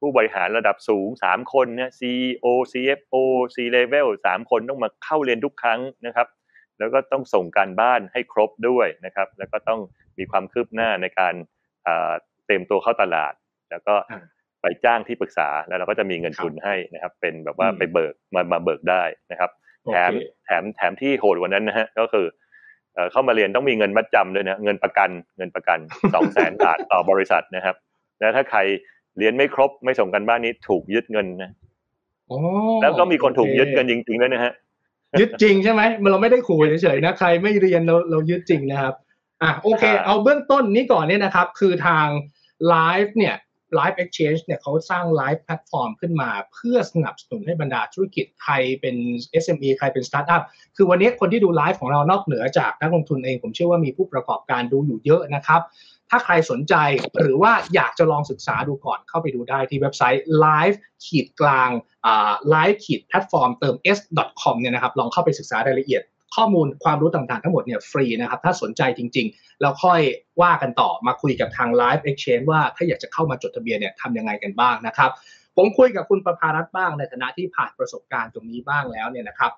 [0.00, 3.14] ผู้บริหารระดับสูง 3 คนเนี่ย CEO CFO
[3.54, 6.26] C level 3 คนต้องมาเข้าเรียนทุกครั้งนะครับ
[6.78, 9.80] แล้วก็ต้องส่งการบ้านให้ครบด้วยนะครับ แล้วก็ต้อง
[10.18, 11.34] มีความคืบหน้าในการ
[12.46, 13.32] เต็มตัวเข้าตลาด
[13.70, 13.94] แล้วก็
[14.62, 19.50] ไปจ้างที่ปรึกษาแล้วเราก็จะมีเงินทุนให้นะครับ เป็นแบบว่าไปเบิกมามาเบิกได้นะครับ
[19.92, 20.12] แถม
[20.44, 22.26] แถมแถมที่โหดกว่านั้นนะฮะก็คือ
[23.12, 25.78] เข้ามาเรียนต้องมีเงินมัดจำด้วยนะเงินประกันเงินประกัน
[26.14, 27.76] สองแสนบาทต่อบริษัทนะครับ
[28.18, 28.60] แล้วถ้าใคร
[29.18, 31.50] เรียนไม่ครบไม่ส่งการบ้านเนี่ยถูกยึดเงินนะ
[32.82, 34.52] แล้วก็มีคนถูกยึดเงินจริงๆด้วยนะฮะ
[35.20, 38.94] ยึดจริงใช่ไหมเราไม่ได้ขู่เฉยๆนะใครไม่เรียนเราเรายึดจริงนะครับ
[39.42, 42.06] อะโอเค เอาเบื้องต้นนี้ก่อนเนี่ยนะครับ คือทาง
[42.68, 43.36] ไลฟ์เนี่ย
[43.78, 48.96] Live Exchange เนี่ยเขาสร้าง Live Platform ขึ้นมา เพื่อสนับสนุนให้บรรดาธุรกิจใครเป็น
[49.42, 50.42] SME ใครเป็นสตาร์ทอัพ
[50.76, 55.60] คือวันนี้คนที่ดูไลฟ์ของเรานอกเหนือจากนักลงทุนเอง ผมเชื่อว่ามีผู้ประกอบการดูอยู่เยอะนะครับ
[56.10, 56.74] ถ้าใครสนใจ
[57.20, 61.70] หรือว่าอยากจะลองศึกษาดูก่อนเข้าไปดูได้ที่เว็บไซต์ live ขีดกลาง
[62.54, 66.02] live ขีดแพลตฟอร์มเติม s .com เนี่ยนะครับลองเข้าไปศึกษารายละเอียด
[66.36, 70.00] ข้อมูลความรู้ต่างๆ ทั้งหมดเนี่ยฟรีนะครับ ถ้าสนใจจริงๆแล้วค่อย
[70.42, 75.10] ว่ากันต่อมาคุยกับทาง Live Exchange ว่าถ้าอยากจะเข้ามาจดทะเบียนเนี่ยทำยังไงกันบ้างนะครับ
[75.56, 79.52] ผมคุยกับคุณประภารัตบ้างในฐานะที่ผ่านประสบการณ์ตรงนี้บ้างแล้วเนี่ยนะครับ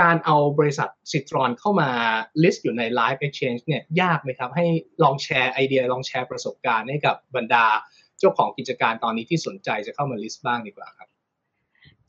[0.00, 1.90] การเอาบริษัทซิตรอนเข้ามา
[2.42, 4.66] list อยู่ใน Live Exchange เนี่ยยากไหมครับ ให้
[5.02, 7.66] ลองแชร์ไอเดียลองแชร์ประสบการณ์ให้กับบรรดา
[8.18, 11.08] เจ้าของกิจการตอนนี้ที่สนใจจะเข้ามา list บ้างดีกว่าครับ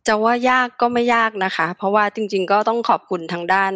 [0.07, 3.71] จะว่ายากก็ไม่ยากนะคะ เพราะว่าจริงๆก็ต้องขอบคุณทางด้าน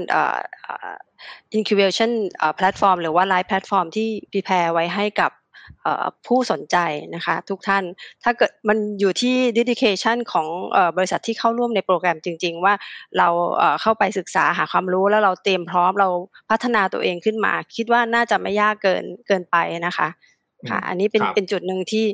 [1.57, 2.11] incubation
[2.59, 5.31] platform หรือว่า live platform ที่ prepare ไว้ให้กับ
[6.27, 6.77] ผู้สนใจ
[7.15, 7.83] นะคะทุกท่าน
[8.23, 10.47] ถ้าเกิดมันอยู่ที่ dedication ของ
[10.97, 12.73] บริษัทที่เข้าร่วมในโปรแกรมจริง ๆ ว่า
[13.17, 13.27] เรา
[13.81, 16.09] เข้าไปศึกษาหาความรู้แล้วเราเตรียมพร้อมเรา
[16.49, 19.55] พัฒนาตัวเองขึ้นมา คิดว่าน่าจะไม่ยากเกินเกินไป
[19.87, 20.09] นะคะ
[20.69, 22.05] ค่ะอันนี้เป็นเป็นจุดหนึ่งที่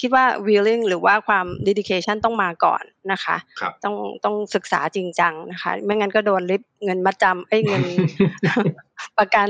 [0.00, 3.36] คิดว่า willing หรือว่าความ dedication ต้องมาก่อนนะคะ
[3.84, 3.94] ต้อง
[4.24, 7.82] ต้องศึกษาจริงจังนะคะ ไม่งั้นก็โดนริบเงินมัดจำเอ้เงิน
[9.18, 9.48] ประกัน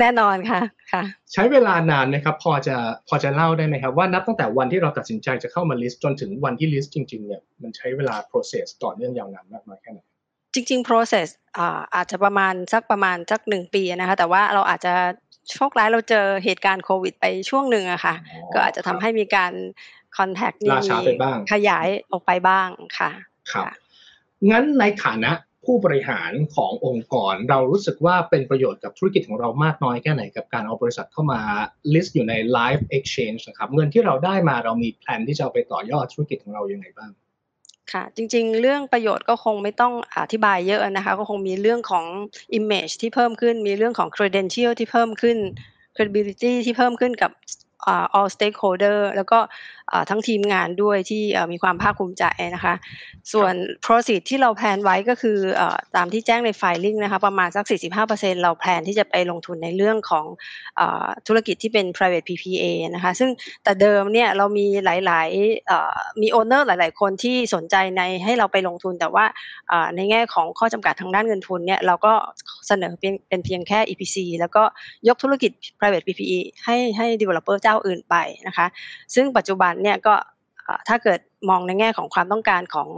[0.00, 0.60] แน่นอนค่ะ
[0.92, 2.76] ค่ะ ใช้เวลานานไหมครับ พอจะ
[3.08, 10.00] พอจะเล่าได้ไหมครับ ว่านับตั้งแต่วันที่เราตัดสินใจจะเข้ามา list จนถึงวันที่ list จริงๆเนี่ยมันใช้เวลา process ต่อเนื่องยาวนานมากน้อยแค่ไหน
[10.54, 14.94] จริง ๆ process อ่าอาจจะประมาณสักประมาณสักหนึ่งปีนะคะ แต่ว่าเราอาจจะ
[15.52, 18.14] โชคร้ายเราเจอเหตุการณ์โควิดไปช่วงหนึ่งอะค่ะ
[18.54, 19.52] ก็อาจจะทำให้มีการ
[20.16, 20.76] คอนแทคนี่
[21.52, 23.10] ขยายออกไปบ้างค่ะ
[23.52, 23.66] ครับ
[24.50, 25.30] งั้นในฐานะ
[25.68, 31.40] ผู้บริหารขององค์กร เรารู้สึกว่าเป็นประโยชน์กับธุรกิจของเรามากน้อยแค่ไหนกับการเอาบริษัทเข้ามา
[31.94, 37.10] list อยู่ใน live exchange นะครับเงินที่เราได้มาเรามีแผนที่จะเอาไปต่อยอดธุรกิจของเรายังไงบ้าง
[37.92, 42.04] ค่ะจริงๆ เรื่องประโยชน์ก็คงไม่ต้องอธิบายเยอะนะคะก็คงมีเรื่องของ
[42.58, 45.38] image ที่เพิ่มขึ้น มีเรื่องของ credential ที่เพิ่มขึ้น
[45.94, 47.30] credibility ที่เพิ่มขึ้นกับ
[48.18, 49.38] all stakeholder แล้วก็
[50.10, 52.74] ทั้งทีมงานด้วยที่มีความภาคภูมิใจนะคะ
[53.32, 55.38] ส่วน proceed ที่เรา plan ไว้ก็คือ
[55.96, 57.64] ตามที่แจ้งใน filing นะคะประมาณสัก
[58.04, 60.26] 45%เรา plan ที่จะไปลงทุนในเรื่องของ
[61.26, 62.64] ธุรกิจที่เป็น private PPA
[62.94, 63.30] นะคะซึ่ง
[63.64, 69.24] แต่เดิมเนี่ยเรามีหลายๆมี owner หลาย ๆ คนที่สนใจในให้เราไปลงทุน แต่ว่า
[69.96, 72.12] ในแง่ของข้อจำกัดทางด้านเงินทุนเนี่ยเราก็
[72.66, 72.92] เสนอ
[73.28, 74.62] เป็นเพียงแค่ EPC แล้วก็
[75.08, 78.66] ยกธุรกิจ private PPE ให้ให้ developer เจ้าอื่นไปนะคะ
[79.14, 80.14] ซึ่งปัจจุบันเนี่ยก็
[80.88, 82.88] ถ้าเกิดมองในแง่ของความต้องการของ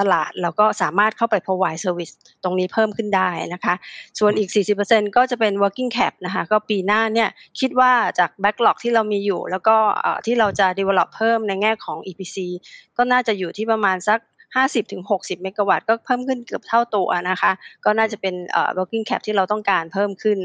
[0.00, 2.12] ตลาด เราก็สามารถเข้าไป provide service
[2.44, 3.74] ตรงนี้เพิ่มขึ้นได้นะคะ
[4.18, 4.50] ส่วนอีก
[4.82, 7.28] 40%ก็จะเป็น working cap นะคะก็ปีหน้าเนี่ย
[7.60, 9.76] คิดว่าจาก backlog ที่เรามีอยู่ แล้วก็
[10.26, 12.36] ที่เราจะ develop เพิ่มในแง่ของ EPC
[12.96, 14.18] ก็น่าจะอยู่ที่ประมาณสัก
[14.56, 17.52] 50ถึง60 เมกะวัตต์ก็เพิ่มขึ้นเกือบเท่าตัวนะคะ
[17.84, 20.38] ก็น่าจะเป็นเอ่อ working cap ที่เราต้องการเพิ่มขึ้น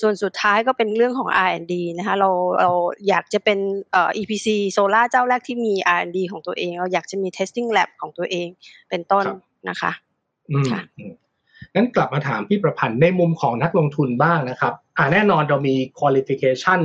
[0.00, 2.30] ส่วนสุดท้ายก็เป็นเรื่องของ R&D นะคะเรา
[2.60, 2.70] เรา
[3.08, 3.58] อยากจะเป็น
[3.92, 8.46] เอ่อ EPC โซล่าเจ้าแรกที่มี R&D ของตัวเอง เราอยากจะมี testing lab ของตัวเอง
[8.90, 9.24] เป็นต้น
[9.68, 9.90] นะคะ
[10.70, 10.80] ค่ะ
[11.74, 16.80] งั้นกลับมาถามพี่ประพันธ์ในมุมของนักลงทุนบ้างนะครับ อ่าแน่นอนเรามี qualification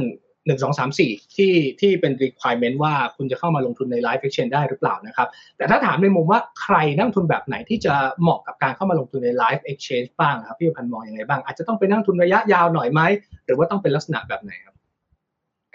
[0.46, 13.02] หนึ่งสองสามสี่ที่ที่เป็น requirement ว่าคุณจะเข้ามาลงทุนใน live exchange ได้หรือเปล่านะครับ แต่ถ้าถามในมุมว่าใครนั่งทุนแบบไหนที่จะเหมาะกับการเข้ามาลงทุนใน live exchange บ้างครับพี่พันมองอยังไงบ้าง อาจจะต้องไปนั่งทุนระยะยาวหน่อยไหม
[13.46, 14.76] หรือว่าต้องเป็นลักษณะแบบไหนครับ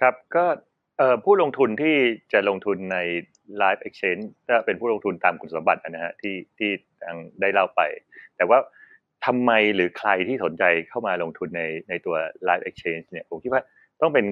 [0.01, 0.45] ครับก็
[1.25, 1.97] ผู้ลงทุนที่
[2.33, 2.99] จะลงทุนใน
[3.63, 6.71] live exchange ก็เป็นผู้ลงทุนตามคุณสมบัตินะฮะที่ที่
[7.41, 7.81] ได้เล่าไป
[8.37, 8.59] แต่ว่า
[9.27, 12.17] ทำไมหรือใครที่สนใจเข้ามาลงทุนในในตัว
[12.49, 13.63] live exchange เนี่ยผมคิดว่า
[14.01, 14.27] ต้องเป็น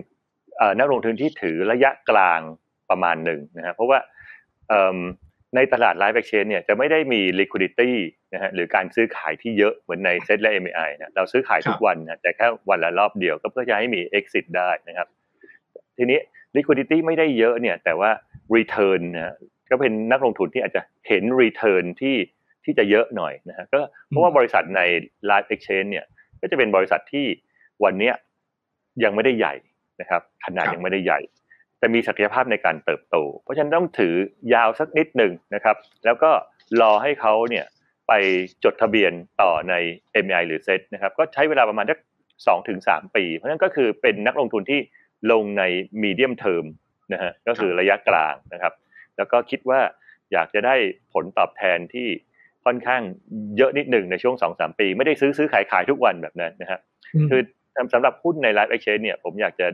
[0.79, 2.41] นักลงทุนที่ถือระยะกลาง
[2.91, 3.99] ประมาณหนึ่งนะครับเพราะว่า
[5.57, 7.91] ในตลาด LiVE Exchange เนี่ยจะไม่ได้มี liquidity
[8.35, 15.09] นะฮะหรือการซื้อขายที่เยอะเหมือนในเซ็ตและ MAI นะเราซื้อขายทุกวันนะแต่แค่วันละรอบเดียวก็เพื่อจะให้มี exit ได้นะครับ
[15.97, 16.19] ทีนี้
[16.57, 18.11] liquidity ไม่ได้เยอะเนี่ยแต่ว่า
[18.57, 19.35] return นะ
[19.71, 22.17] ก็เป็นนักลงทุนที่อาจจะเห็น return ที่
[22.65, 24.81] ที่จะเยอะหน่อยนะฮะก็เพราะว่าบริษัทใน
[25.31, 26.07] Live Exchange เนี่ย
[26.41, 27.27] ก็จะเป็นบริษัทที่
[27.85, 28.13] วันนี้
[29.05, 29.55] ยังไม่ได้ใหญ่
[30.03, 31.21] นะครับ ขนาดยังไม่ได้ใหญ่
[31.79, 34.15] แต่มีศักยภาพในการเติบโต เพราะฉะนั้นต้องถือ
[34.55, 36.31] ยาวสักนิดหนึ่งนะครับ แล้วก็
[36.81, 37.65] รอให้เขาเนี่ย
[38.09, 38.13] ไป
[38.65, 39.13] จดทะเบียน
[39.43, 39.75] ต่อใน
[40.25, 41.99] MI หรือ SET นะครับก็ใช้เวลาประมาณสัก
[42.47, 44.81] สองถึงสามปี เพราะฉะนั้นก็คือเป็นนักลงทุนที่
[45.33, 45.63] ลงใน
[46.03, 46.65] มีเดียมเทอม
[47.13, 48.73] นะฮะก็คือระยะกลางนะครับ
[49.17, 49.81] แล้วก็คิดว่า
[50.33, 50.75] อยากจะได้
[51.13, 52.09] ผลตอบแทนที่
[52.65, 53.03] ค่อนข้าง
[53.57, 56.81] เยอะนิดหนึ่งในช่วงสองสามปี ไม่ได้ซื้อซื้อขายขายทุกวันแบบนั้นนะฮะ
[57.31, 57.41] คือ
[57.93, 59.67] สำหรับหุ้นในไลฟ์เอ็กชแนนเนี่ยผมอยากจะ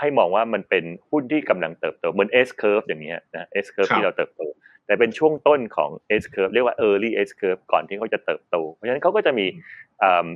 [0.00, 4.42] ให้มองว่ามันเป็นหุ้นที่กำลังเติบโตเหมือน S curve อย่างนี้นะ S curve ที่เราเติบโต
[4.86, 5.90] แต่เป็นช่วงต้นของ
[6.22, 9.46] S curve เรียกว่า early S curve ก่อนที่เขาจะเติบโต เพราะฉะนั้นเขาก็จะมี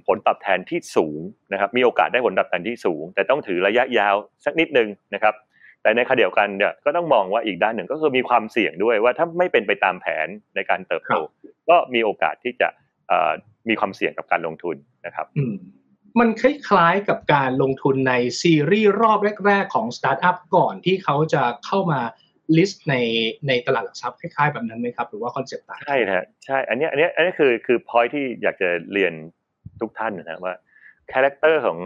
[0.06, 1.20] ผลตอบแทนที่สูง
[1.52, 4.14] นะครับ มีโอกาสได้ผลตอบแทนที่สูง แต่ต้องถือระยะยาว
[4.44, 5.34] สักนิดนึงนะครับ
[5.82, 11.16] แต่ในขณะเดียวกันเนี่ยก็ต้องมองว่าอีกด้านหนึ่งก็คือมีความเสี่ยงด้วยว่าถ้าไม่เป็นไปตามแผนในการเติบโต
[11.68, 12.68] ก็มีโอกาสที่จะ
[13.68, 15.26] มีความเสี่ยงกับการลงทุนนะครับ
[16.20, 22.00] มันคล้ายๆกับการลงทุนในซีรีส์รอบแรก ๆ ของสตาร์ทอัพก่อนที่เขาจะเข้ามา
[22.56, 22.94] list ใน
[23.48, 29.12] ในตลาดหลักทรัพย์คล้ายๆแบบนั้นไหมครับ หรือว่าคอนเซ็ปต์ต่างใช่ฮะใช่อันนี้อันนี้อันนี้คือคือพอยที่อยากจะเรียน
[29.80, 30.54] ทุกท่านนะว่า
[31.12, 31.78] character ของ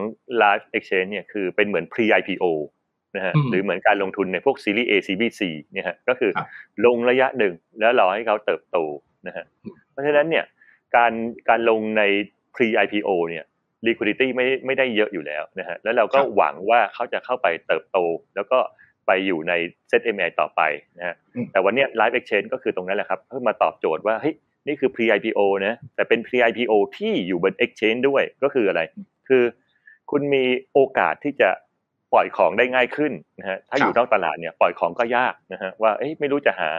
[0.42, 2.44] Live Exchange เนี่ยคือเป็นเหมือน pre IPO
[3.16, 5.40] นะฮะหรือเหมือนการลงทุนในพวกซีรีส์ A C B C
[5.74, 6.30] เนี่ยฮะก็คือ
[6.86, 8.78] ลงระยะหนึ่งแล้วรอให้เขาเติบโต
[9.26, 9.44] นะฮะ
[9.90, 10.44] เพราะฉะนั้นเนี่ย
[10.96, 11.12] การ
[11.48, 12.02] การลงใน
[12.54, 13.44] pre IPO เนี่ย
[13.86, 17.98] liquidity ไม่ไม่ได้เยอะอยู่แล้วนะฮะแล้วเราก็หวังว่าเขาจะเข้าไปเติบโต
[18.34, 18.58] แล้วก็
[19.06, 19.52] ไปอยู่ใน
[19.88, 20.60] เซต MI ต่อไป
[20.98, 21.16] นะฮะ
[21.52, 24.34] แต่วันนี้ Live Exchange ก็คือตรงนั้นแหละครับเพื่อมาตอบโจทย์ว่าเฮ้ย
[24.66, 28.80] นี่คือ pre IPO นะแต่เป็น pre IPO ที่อยู่บน exchange ด้วยก็คืออะไร
[29.28, 29.44] คือ
[30.10, 31.50] คุณมีโอกาสที่จะ
[32.12, 36.70] ปล่อยของได้ง่ายขึ้นนะฮะถ้าอยู่นอกตลาดเนี่ยปล่อยของก็ยากนะฮะว่าเอ้ยไม่รู้จะหา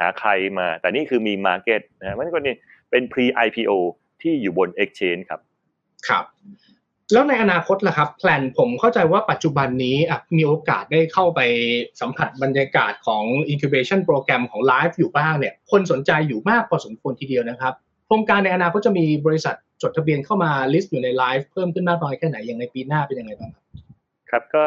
[0.00, 2.54] หาใครมา แต่นี่คือมี market นะฮะมันก็นี่
[2.90, 3.72] เป็น pre IPO
[4.22, 5.40] ที่อยู่บน exchange ครับ
[6.08, 6.24] ครับ
[7.12, 9.96] แล้วในอนาคตล่ะครับ plan ผมเข้าใจว่าปัจจุบันนี้
[10.36, 11.40] มีโอกาสได้เข้าไป
[12.00, 17.74] สัมผัสบรรยากาศของ incubation program ของ Live อยู่บ้างเนี่ย คนสนใจอยู่มากพอสมควรทีเดียวนะครับ
[18.06, 23.64] โครงการในอนาคตจะมีบริษัทจดทะเบียนเข้ามา list อยู่ใน Live เพิ่มขึ้นมากน้อยแค่ไหนอย่างในปีหน้าเป็นยังไงบ้างครับ
[24.30, 24.62] ครับก็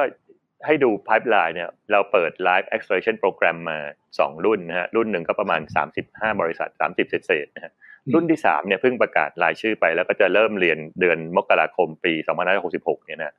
[0.65, 3.79] ให้ดู pipeline เนี่ยเราเปิด Live Acceleration Program มา
[4.13, 5.61] 2 รุ่นนะฮะรุ่นหนึ่งก็ประมาณ
[6.01, 7.71] 35 บริษัท 30 เศษๆนะฮะ
[8.13, 12.13] รุ่นที่สามเนี่ยเพิ่งประกาศรายชื่อไป แล้วก็จะเริ่มเรียนเดือนมกราคมปี
[12.59, 13.33] 2566เนี่ยนะ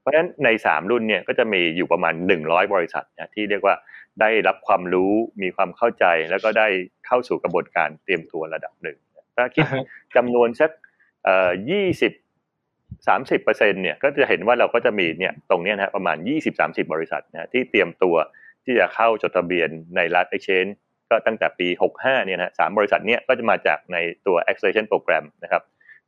[0.00, 3.74] เพราะฉะนั้นในสามรุ่นเนี่ยก็จะมีอยู่ประมาณหนึ่งร้อยบริษัทนะที่เรียกว่า
[4.20, 5.12] ได้รับความรู้
[5.42, 6.68] มีความเข้าใจ แล้วก็ได้
[7.06, 8.98] เข้าสู่กระบวนการเตรียมตัวระดับหนึ่ง
[9.36, 9.64] ถ้าคิด
[10.16, 10.70] จำนวนสัก
[11.24, 12.12] เอ่อยี่สิบ
[13.08, 18.16] สามสิบเปอร์เซ็นเนี่ยก็จะเห็นว่าเราก็จะมีเนี่ยตรงนี้นะประมาณยี่สิบสามสิบบริษัทนะที่เตรียมตัว
[18.64, 20.38] ที่จะเข้าจดทะเบียนในรัฐเอ็
[21.10, 21.68] กชแนนก็ตั้งแต่ปี
[21.98, 23.96] 65 เนี่ยนะสามบริษัทเนี้ยก็จะมาจากใน
[24.26, 25.62] ตัว acceleration program นะครับ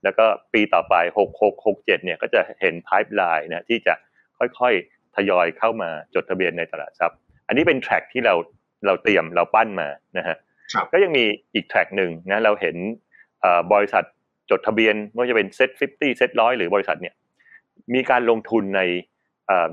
[0.05, 0.95] แล้วก็ปีต่อไป
[1.35, 3.95] 66 67 เนี่ยก็จะเห็น pipeline นะที่จะ
[4.39, 8.35] ค่อยๆ ทยอยเข้ามาจดทะเบียนในตลาดทรัพย์ อันนี้เป็น track ที่เรา
[8.87, 9.89] เราเตรียมเราปั้นมา
[10.19, 10.37] นะฮะ
[10.93, 12.77] ก็ยังมีอีก track หนึ่งนะเราเห็น
[13.73, 14.05] บริษัท
[14.51, 17.15] จดทะเบียนไม่ว่าจะเป็น set 50 set 100หรือบริษัทเนี่ย
[17.95, 18.83] มีการลงทุนใน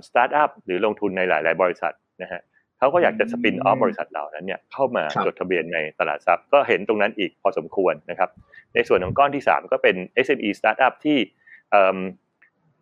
[0.08, 2.42] สตาร์ทอัพหรือลงทุนในหลาย ๆ บริษัทนะฮะ
[2.80, 8.30] เขาก็อยากจะ spin-off บริษัทเหล่านั้นเนี่ยเข้ามาจดทะเบียนในตลาดทรัพย์ ก็เห็นตรงนั้นอีกพอสมควรนะครับ
[8.74, 11.18] ในส่วนของก้อนที่ 3 ก็เป็น SME Startup ที่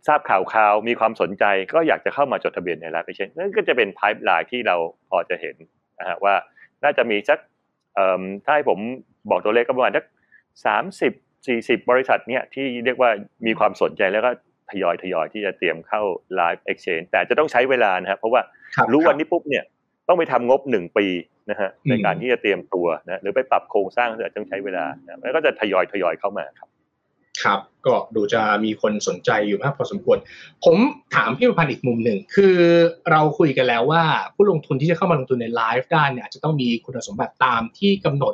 [0.07, 4.75] ทราบข่าวข่าวมีความสนใจก็อยากจะเข้ามาจดทะเบียนใน Live Exchange นั่นก็จะเป็น pipeline ที่เรา
[5.09, 5.55] พอจะเห็น
[5.99, 6.33] นะฮะว่า
[6.83, 7.39] น่าจะมีสัก
[8.45, 8.79] ถ้าให้ผม
[9.29, 10.05] บอกตัวเลขก็ประมาณสัก
[10.65, 11.13] สามสิบ
[11.47, 13.09] สี่สิบบริษัทเนี่ยที่เรียกว่า
[13.45, 14.31] มีความสนใจแล้วก็
[14.71, 16.01] ทยอยทยอยที่จะเตรียมเข้า
[16.39, 18.41] Live Exchange แต่จะต้องใช้เวลานะครับเพราะว่า
[18.91, 19.63] รู้วันนี้ปุ๊บเนี่ย
[20.07, 21.05] ต้องไปทำงบหนึ่งปี
[21.49, 26.69] นะฮะในการที่จะเตรียมตัวนะหรือไปปรับโครงสร้างจะต้องใช้เวลานะแล้วก็จะทยอยทยอยเข้ามาครับ
[27.43, 30.17] ครับ ก็ดูจะมีคนสนใจอยู่มากพอสมควร
[30.65, 30.77] ผม
[31.15, 32.57] ถามพี่ประพันธ์อีกมุมหนึ่ง คือ
[33.11, 34.03] เราคุยกันแล้วว่า
[34.35, 38.33] ผู้ลงทุนที่จะเข้ามาลงทุนในไลฟ์ได้เนี่ยจะต้องมีคุณสมบัติตามที่กำหนด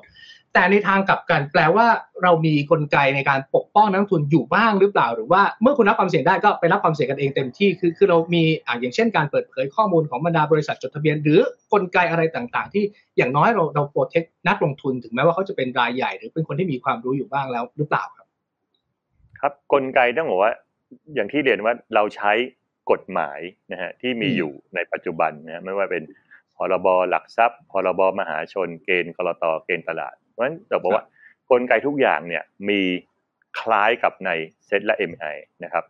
[0.53, 1.87] แต่ในทางกลับกันแปลว่า
[2.23, 11.39] เรามีกลไกในการปกป้องนักทุนอยู่บ้างหรือเปล่า หรือว่าเมื่อคุณรับความเสี่ยงได้ก็ไปรับความเสี่ยงกันเองเต็มที่คือคือเรามีอ่าอย่างเช่นการเปิดเผยข้อมูลของบรรดาบริษัทจดทะเบียน หรือ
[11.73, 12.83] กลไกอะไรต่างๆ ที่
[13.17, 18.27] อย่างน้อยเราเราโปรเทคนักลงทุนถึงแม้ว่าเขาจะเป็นรายใหญ่ หรือเป็นคนที่มีความรู้อยู่บ้างแล้วหรือเปล่าครับ
[19.39, 20.51] ครับกลไกต้องบอกว่า
[21.15, 22.31] อย่างที่เรียนว่าเราใช้
[22.91, 23.39] กฎหมาย
[23.71, 26.03] นะฮะที่มีอยู่ในปัจจุบันนะไม่ว่าเป็น
[26.57, 31.05] พรบหลักทรัพย์พรบมหาชน เกณฑ์กรตเกณฑ์ตลาด เพราะฉะนั้นเราบอกว่า
[31.51, 32.81] กลไกทุกอย่างเนี่ยมี
[33.59, 34.29] คล้ายกับใน
[34.65, 35.83] เซ็ตและ MI นะครับ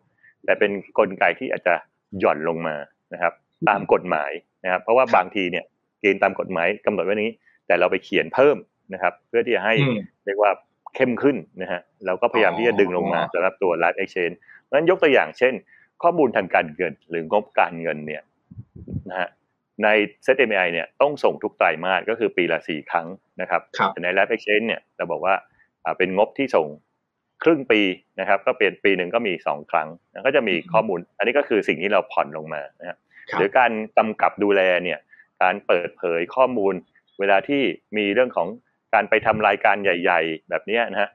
[0.45, 1.75] แต่เป็นกลไกที่อาจจะ
[2.19, 2.75] หย่อนลงมา
[3.13, 3.33] นะครับ
[3.69, 4.31] ตามกฎหมาย
[4.63, 5.65] นะครับ เพราะว่าบางทีเนี่ย
[6.01, 7.29] เกณฑ์ตามกฎหมายกำหนดไว้นี้
[7.67, 8.57] แต่เราไปเขียนเพิ่ม
[8.93, 9.73] นะครับ เพื่อที่จะให้
[10.25, 10.51] เรียกว่า
[10.95, 15.53] เข้มขึ้นนะฮะเราก็พยายามที่จะดึงลงมาสำหรับตัว Live Exchange เพราะฉะนั้นยกตัวอย่างเช่น
[16.03, 18.23] ข้อมูลทางการเงินหรืองบการเงินเนี่ย
[19.09, 19.29] นะฮะ
[19.83, 19.89] ใน
[20.25, 23.07] ZMI เนี่ยต้องส่งทุกไตรมาสก็คือปีละสี่ครั้ง
[23.41, 25.35] นะครับแต่ใน Live Exchange เนี่ยเราบอกว่า
[25.97, 26.67] เป็นงบที่ส่ง
[27.43, 27.81] ครึ่งปี
[28.19, 29.87] นะครับ ก็เป็นปีหนึ่งก็มีสองครั้ง
[30.25, 32.97] ก็จะมีข้อมูล อันนี้ก็คือสิ่งที่เราผ่อนลงมานะครับ
[33.39, 34.99] หรือการกำกับดูแลเนี่ย
[35.43, 36.73] การเปิดเผยข้อมูล
[37.19, 37.61] เวลาที่
[37.97, 38.47] มีเรื่องของ
[38.93, 41.09] การไปทำรายการใหญ่ ๆ แบบนี้นะฮะ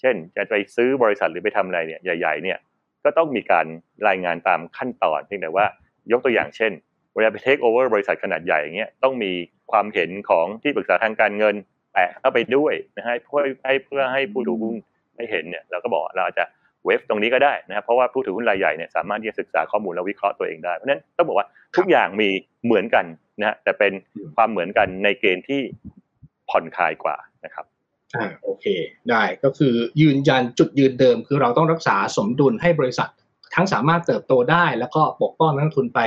[0.00, 2.58] เช่นจะไปซื้อบริษัทหรือไปทำอะไรเนี่ยใหญ่ ๆ เนี่ย
[3.04, 3.66] ก็ต้องมีการ
[4.08, 5.66] รายงานตามขั้นตอนเพียงแต่ว่า
[6.12, 6.72] ยกตัวอย่างเช่น
[7.14, 9.32] เวลาไปเทคโอเวอร์บริษัทขนาดใหญ่อย่างเงี้ยต้องมี
[9.72, 11.54] ความเห็นของที่ปรึกษาทางการเงิน
[11.92, 14.74] แปะเข้าไปด้วยนะฮะเพื่อให้เพื่อให้ผู้ถือหุ้น
[15.16, 16.44] ได้เห็นเนี่ยเราก็บอกเราจะ
[16.84, 21.46] เวฟตรงนี้ก็ได้นะครับเพราะว่าผู้ถือหุ้นรายใหญ่เนี่ยสามารถที่จะศึกษาข้อมูลและวิเคราะห์ตัวเองได้เพราะฉะนั้นต้องบอกว่า
[21.76, 22.28] ทุกอย่างมี
[22.64, 23.04] เหมือนกัน
[23.40, 23.92] นะฮะแต่เป็น
[24.36, 25.60] ความเหมือนกันในเกณฑ์ที่
[26.50, 27.64] ผ่อนคลายกว่านะครับ
[28.16, 28.66] อ่าโอเค
[29.10, 33.10] ได้ก็คือยืนยันจุดยืนเดิม คือเราต้องรักษาสมดุลให้บริษัท
[33.54, 36.00] ทั้งสามารถเติบโตได้ แล้วก็ปกป้องนักทุนไป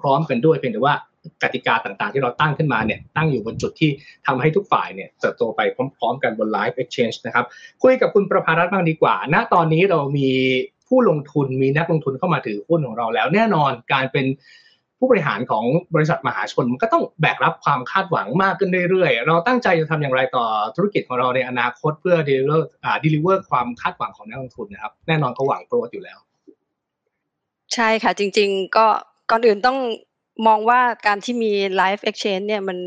[0.00, 0.96] พร้อม ๆ กันด้วยเพียงแต่ว่า
[1.42, 3.90] กติกาต่างๆ ที่เราตั้งขึ้นมาเนี่ยตั้งอยู่บนจุดที่
[4.26, 5.60] ทำให้ทุกฝ่ายเนี่ยเติบโตไป
[5.96, 7.44] พร้อม ๆ กันบน Live Exchange นะครับ
[7.82, 10.30] คุยกับคุณประภารัตน์บ้างดีกว่า ณตอนนี้เรามี
[10.88, 14.26] ผู้ลงทุนมีนักลงทุนเข้ามาถือหุ้นของเราแล้ว แน่นอนการเป็น
[14.98, 20.44] ผู้บริหารของบริษัทมหาชนมันก็ต้องแบกรับความคาดหวังมากขึ้นเรื่อยๆ เราตั้งใจจะทำอย่างไรต่อ
[20.76, 26.18] ธุรกิจของเราในอนาคตเพื่อ deliver อ่า deliver ความคาดหวังของนักลงทุนนะครับแน่นอนเขาหวังโกรธอยู่แล้ว
[27.74, 28.86] ใช่ค่ะ จริง ๆ ก็
[29.30, 29.78] ก่อนอื่นต้อง
[30.46, 32.78] มองว่าการที่มี live exchange เนี่ยมัน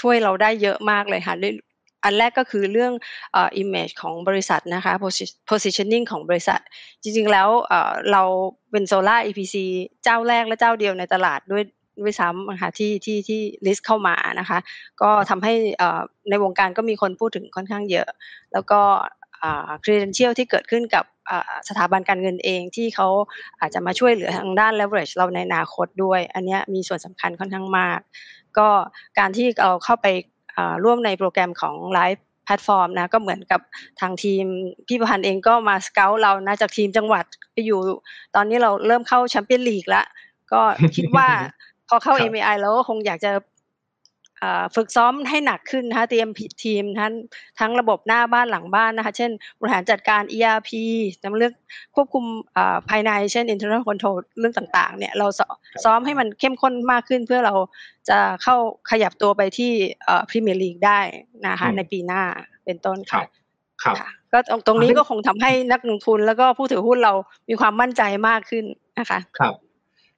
[0.00, 1.34] ช่วยเราได้เยอะมากเลยค่ะ
[2.04, 2.92] อันแรกก็คือเรื่อง
[3.34, 4.92] อ่อ image ของบริษัทนะคะ
[5.50, 6.60] positioning ของบริษัท
[7.02, 7.48] จริงๆแล้ว
[8.12, 8.22] เรา
[8.70, 9.56] เป็นโซล่า EPC
[10.04, 11.62] เจ้าแรกและเจ้าเดียวในตลาดด้วย
[12.00, 14.58] ด้วยซ้ำนะคะที่ที่ที่ list เข้ามานะคะ
[15.02, 16.00] ก็ทำให้อ่อ
[16.30, 18.08] ในวงการก็มีคนพูดถึงค่อนข้างเยอะ
[18.52, 18.80] แล้วก็
[19.84, 21.04] credential ที่เกิดขึ้นกับ
[21.68, 23.08] สถาบันการเงินเองที่เขา
[23.60, 27.98] อาจจะมาช่วยเหลือทางด้าน leverage เราในอนาคตด้วย อันนี้มีส่วนสำคัญค่อนข้างมาก
[28.58, 28.68] ก็
[29.18, 30.06] การที่เราเข้าไป
[30.84, 33.60] ร่วมในโปรแกรมของ Live Platform นะก็เหมือนกับ
[34.00, 34.44] ทางทีม
[34.86, 37.78] พี่ประพันธ์เองก็มาสเกลเรานะจากทีมจังหวัดไปอยู่
[38.34, 40.06] ตอนนี้เราเริ่มเข้าแชมเปี้ยนลีกแล้ว
[40.52, 40.60] ก็
[40.96, 41.28] คิดว่า
[41.88, 43.30] พอเข้า MAI แล้วก็คงอยากจะ
[44.76, 46.28] ฝึกซ้อมให้หนักขึ้นนะคะเตรียม
[46.64, 47.12] ทีมทั้ง
[47.58, 50.70] ทั้งระบบหน้าบ้านหลังบ้านนะคะเช่นบริหารจัดการ ERP
[51.22, 51.52] จำเรื่อง
[51.94, 52.24] ควบคุม
[52.88, 55.26] ภายในเช่น internal control เรื่องต่างๆเนี่ยเรา
[55.84, 57.54] ซ้อมให้มันเข้มข้นมากขึ้นเพื่อเรา
[58.08, 58.56] จะเข้า
[58.90, 59.72] ขยับตัวไปที่
[60.28, 61.00] พรีเมียร์ลีกได้
[61.46, 62.22] นะคะในปีหน้า
[62.64, 63.22] เป็นต้นค่ะ
[63.82, 63.96] ครับ
[64.32, 67.12] ก็ตรงนี้ก็คงทำให้นักลงทุนแล้วก็ผู้ถือหุ้นเรา
[67.48, 68.64] มีความมั่นใจมากขึ้น
[68.98, 69.54] นะคะ ครับ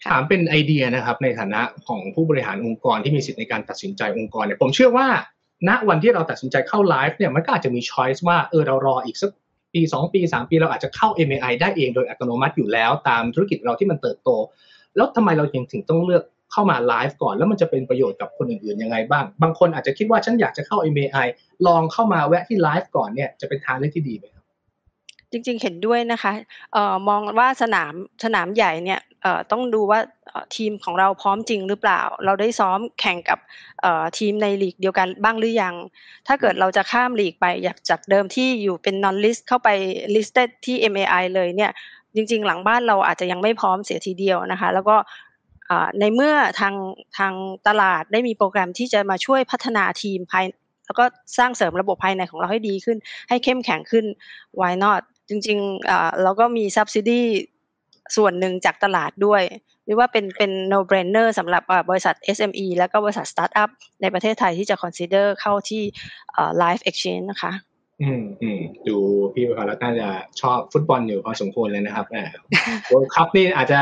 [0.09, 5.07] ถามเป็นไอเดียนะครับในฐานะของผู้บริหารองค์กรที่มีสิทธิในการตัดสินใจองค์กรเนี่ยผมเชื่อว่า
[5.69, 9.31] ณวันที่เราตัดสินใจเข้าไลฟ์เนี่ยมันก็อาจจะมีช้อยส์ว่าเออเรารออีกสัก
[9.75, 14.31] ปี 2 ปี 3 ปีเราอาจจะเข้า MAI ได้เองโดยอัตโนมัติอยู่แล้ว ตามธุรกิจเราที่มันเติบโต
[14.97, 21.27] แล้วทำไมเรายังถึงต้องเลือกเข้ามาไลฟ์ก่อน แล้วมันจะเป็นประโยชน์กับคนอื่นๆยังไงบ้าง บางคนอาจจะคิดว่าฉันอยากจะเข้า MAI
[21.67, 24.42] ลองเข้ามาแวะที่ไลฟ์ก่อนเนี่ยจะเป็นทางเลือกที่ดีไหมครับ
[25.33, 26.33] จริงๆ เห็นด้วยนะคะ
[26.73, 27.93] เอ่อมองว่าสนาม
[28.25, 29.01] สนามใหญ่เนี่ย
[29.53, 30.01] ต้องดูว่า
[30.57, 33.39] ทีมของเราพร้อมจริงหรือเปล่า เราได้ซ้อมแข่งกับ
[34.19, 35.75] ทีมในลีกเดียวกันบ้างหรือยัง
[36.27, 39.69] ถ้าเกิดเราจะข้ามลีกไปอยากจากเดิมที่อยู่เป็น non list เข้าไป
[40.15, 41.71] listed ที่ MAI เลยเนี่ย
[42.15, 44.97] จริง ๆ หลังบ้านเราอาจจะยังไม่พร้อมเสียทีเดียวนะคะ แล้วก็
[46.01, 46.75] ในเมื่อทาง
[47.19, 47.33] ทาง
[47.69, 50.45] ตลาดได้มีโปรแกรมที่จะมาช่วยพัฒนาทีมภาย
[50.87, 51.05] แล้วก็
[51.39, 54.05] สร้างเสริมระบบภายในของเราให้ดีขึ้น ให้เข้มแข็งขึ้น
[54.61, 57.21] why not จริงๆเราก็มี subsidy
[58.17, 59.43] ส่วนหนึ่งจากตลาดด้วย
[59.85, 63.71] หรือว่าเป็นเป็น no brainer สำหรับบริษัท SME แล้วก็บริษัท startup
[64.03, 65.83] ในประเทศไทยที่จะ consider เข้าที่
[66.63, 67.53] live exchange นะคะ
[68.03, 68.97] อืมอืมดู
[69.35, 70.09] พี่ประภารัตน่าจะ
[70.41, 72.17] ชอบฟุตบอลอยู่พอสมควรเลยนะครับแหม
[72.89, 73.81] World Cup นี่อาจจะ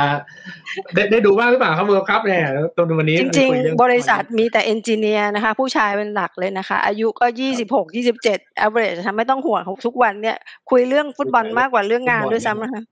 [0.94, 2.42] ได้ได้ดูบ้างหรือเปล่าครับ World Cup เนี่ย
[2.76, 10.36] ตรงวันนี้จริงๆ บริษัทมีแต่ engineer นะคะ ผู้ชายเป็นหลักเลยนะคะ อายุก็ยี่สิบหกยี่สิบเจ็ด average ทำไม่ต้องห่วงทุกวันเนี่ย
[10.70, 12.82] คุยเรื่องฟุตบอลมากกว่าเรื่องงานด้วยซ้ำนะคะ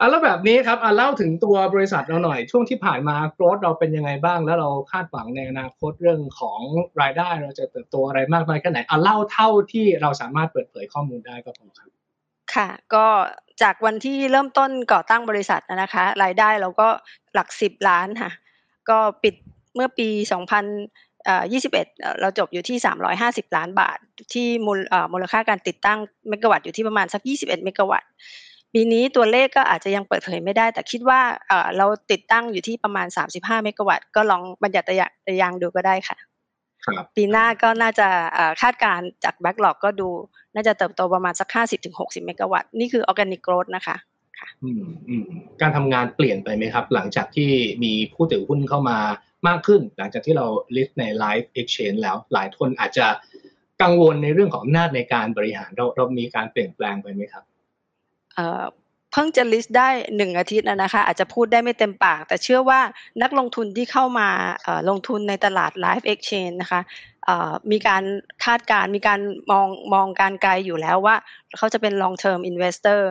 [0.00, 6.58] อะแล้วแบบนี้ครับอะเล่าถึงตัวบริษัทเราหน่อย ช่วงที่ผ่านมา growth เราเป็นยังไงบ้าง แล้วเราคาดหวังในอนาคตเรื่องของ
[7.00, 11.90] รายได้เราจะเติบโตอะไรมากน้อยแค่ไหนอะเล่าเท่าที่เราสามารถเปิดเผยข้อมูลได้ก็พอครับ
[12.54, 13.06] ค่ะก็
[13.62, 16.88] จากวันที่เริ่มต้นก่อตั้งบริษัทนะคะ รายได้เราก็
[17.34, 18.30] หลักสิบล้านค่ะ
[18.90, 19.34] ก็ปิด
[19.74, 20.64] เมื่อปีสองพัน
[21.52, 21.86] ยี่สิบเอ็ด
[22.20, 23.98] เราจบอยู่ที่สามร้อยห้าสิบล้านบาท
[24.32, 24.78] ที่มูล
[25.12, 25.98] มูลค่าการติดตั้ง
[26.28, 28.10] เมกะวัตต์อยู่ที่ประมาณสักยี่สิบเอ็ดเมกะวัตต์
[28.74, 31.20] ปีนี้ตัวเลขก็อาจจะยังเปิดเผยไม่ได้ แต่คิดว่า
[31.76, 34.94] เราติดตั้งอยู่ที่ประมาณสามสิบห้าเมกะวัตต์ ก็ลองบรรยัติ
[35.40, 36.16] ยางดูก็ได้ค่ะ
[37.16, 38.08] ปีหน้าก็น่าจะ
[38.62, 40.08] คาดการจาก backlog ก็ดู
[40.54, 41.48] น่าจะเติบโตประมาณสัก
[41.88, 43.96] 50-60 เมกะวัตต์นี่คือ organic growth นะคะ
[44.38, 44.48] ค่ะ
[45.60, 47.50] การทำงานเปลี่ยนไปไหมครับ หลังจากที่
[47.84, 48.98] มีผู้ถือหุ้นเข้ามา
[49.48, 53.06] มากขึ้น หลังจากที่เรา list ใน Live Exchange แล้วหลายคนอาจจะ
[53.82, 57.44] กังวลในเรื่องของอำนาจในการบริหารเราเรามีการเปลี่ยนแปลงไปไหมครับ
[59.12, 62.80] เพิ่งจะ list ได้หนึ่งอาทิตย์นะคะ อาจจะพูดได้ไม่เต็มปาก แต่เชื่อว่า
[63.22, 64.28] นักลงทุนที่เข้ามา
[64.88, 66.80] ลงทุนในตลาด Live Exchange นะคะ
[67.70, 68.02] มีการ
[68.44, 71.16] คาดการมีการมองมองการไกลอยู่แล้วว่า
[71.56, 73.02] เขาจะเป็น long term investor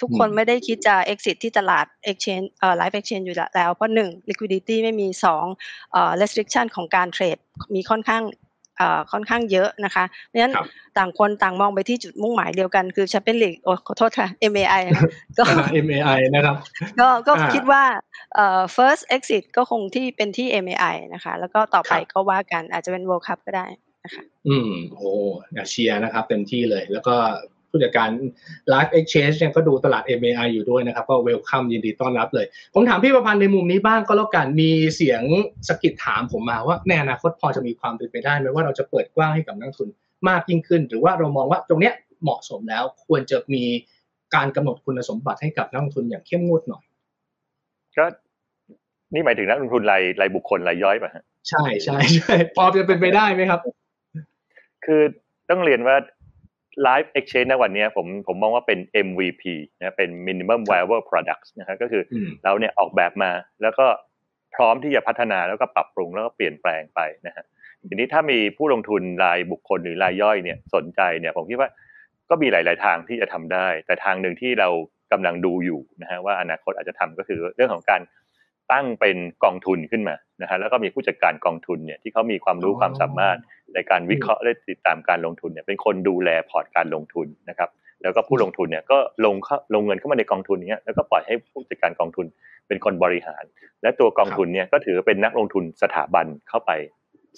[0.00, 5.44] ทุกคนไม่ได้คิดจะ exit ที่ตลาด exchange เอ่อ live exchange อยู่แล้ว เพราะหนึ่ง liquidity ไม่มีสอง
[5.92, 7.38] เอ่อ restriction ของการเทรด
[7.74, 8.22] มีค่อนข้าง
[9.12, 10.54] ค่อนข้างเยอะนะคะเพราะฉะนั้น
[10.98, 14.82] ต่างคนต่างมองไปที่จุดมุ่งหมายเดียวกันคือแชมเปี้ยนลีกโอ้ขอโทษค่ะ MAI
[15.38, 15.42] ก็
[15.86, 16.56] MAI นะครับ
[17.00, 17.82] ก็ก็คิดว่า
[18.34, 23.66] เอ่อ first exit ก็คงที่เป็นที่ MAI นะคะ แล้วก็ต่อไปก็ว่ากันอาจจะเป็น World Cup ก็ได้
[24.04, 25.12] นะคะอืมโอ้
[25.54, 27.16] อยากเชียร์นะครับเต็มที่เลยแล้วก็
[27.70, 28.08] ผู้จัดการ
[28.72, 35.22] Live Exchange เนี่ยก็ดูตลาด MAI อยู่ด้วยนะครับ ก็เวลคัมยินดีต้อนรับเลย ผมถามพี่ประพันธ์ในมุมนี้บ้างก็แล้วกันมีเสียง
[35.68, 39.88] สกิดถามผมมาว่าในอนาคตพอจะมีความเป็นไปได้ไหมว่าเราจะเปิดกว้างให้กับนักทุน
[40.28, 43.64] มากยิ่งขึ้น หรือว่าเรามองว่าตรงเนี้ยเหมาะสมแล้วควรจะมี
[44.34, 46.84] การกำหนดคุณสมบัติให้กับนักลงทุนอย่างเข้มงวดหน่อย
[47.96, 48.04] ก็
[49.14, 53.60] นี่หมายถึงนักลงทุนรายรายบุคคลรายย่อยป่ะฮะใช่ใช่ใช่พอจะเป็นไปได้ไหมครับ
[54.84, 55.02] คือ
[55.50, 55.96] ต้องเรียนว่า
[56.86, 59.42] Live Exchange ในวันนี้ผมผมมองว่าเป็น MVP
[59.78, 62.02] นะเป็น Minimum Viable Products นะครับก็คือ
[62.44, 63.30] เราเนี่ยออกแบบมา
[63.62, 63.86] แล้วก็
[64.54, 67.44] พร้อมที่จะพัฒนาแล้วก็ปรับปรุงแล้วก็เปลี่ยนแปลงไปนะฮะ
[67.88, 71.70] ทีนี้ถ้ามีผู้ลงทุนรายบุคคลหรือรายย่อยเนี่ยสนใจเนี่ยผมคิดว่า
[72.30, 74.68] ก็มีหลาย ๆ ทางที่จะทำได้ แต่ทางหนึ่งที่เรา
[75.12, 78.00] กำลังดูอยู่นะฮะว่าอนาคตอาจจะทำก็คือเรื่องของการ
[78.72, 83.38] ตั้งเป็นกองทุนขึ้นมานะฮะแล้วก็มีผู้จัดการกองทุนเนี่ยที่เขามีความรู้ความสามารถ
[83.74, 87.70] ในการวิเคราะห์และติดตามการลงทุนเนี่ยเป็นคนดูแลพอร์ตการลงทุนนะครับ
[88.02, 89.34] แล้วก็ผู้ลงทุนเนี่ยก็ลง
[89.74, 92.26] ลงเงินเข้ามาในกองทุนนี้แล้วก็ปล่อยให้ผู้จัดการกองทุน
[92.68, 93.44] เป็นคนบริหาร
[93.82, 96.70] และตัวกองทุนเนี่ยก็ถือเป็นนักลงทุนสถาบันเข้าไป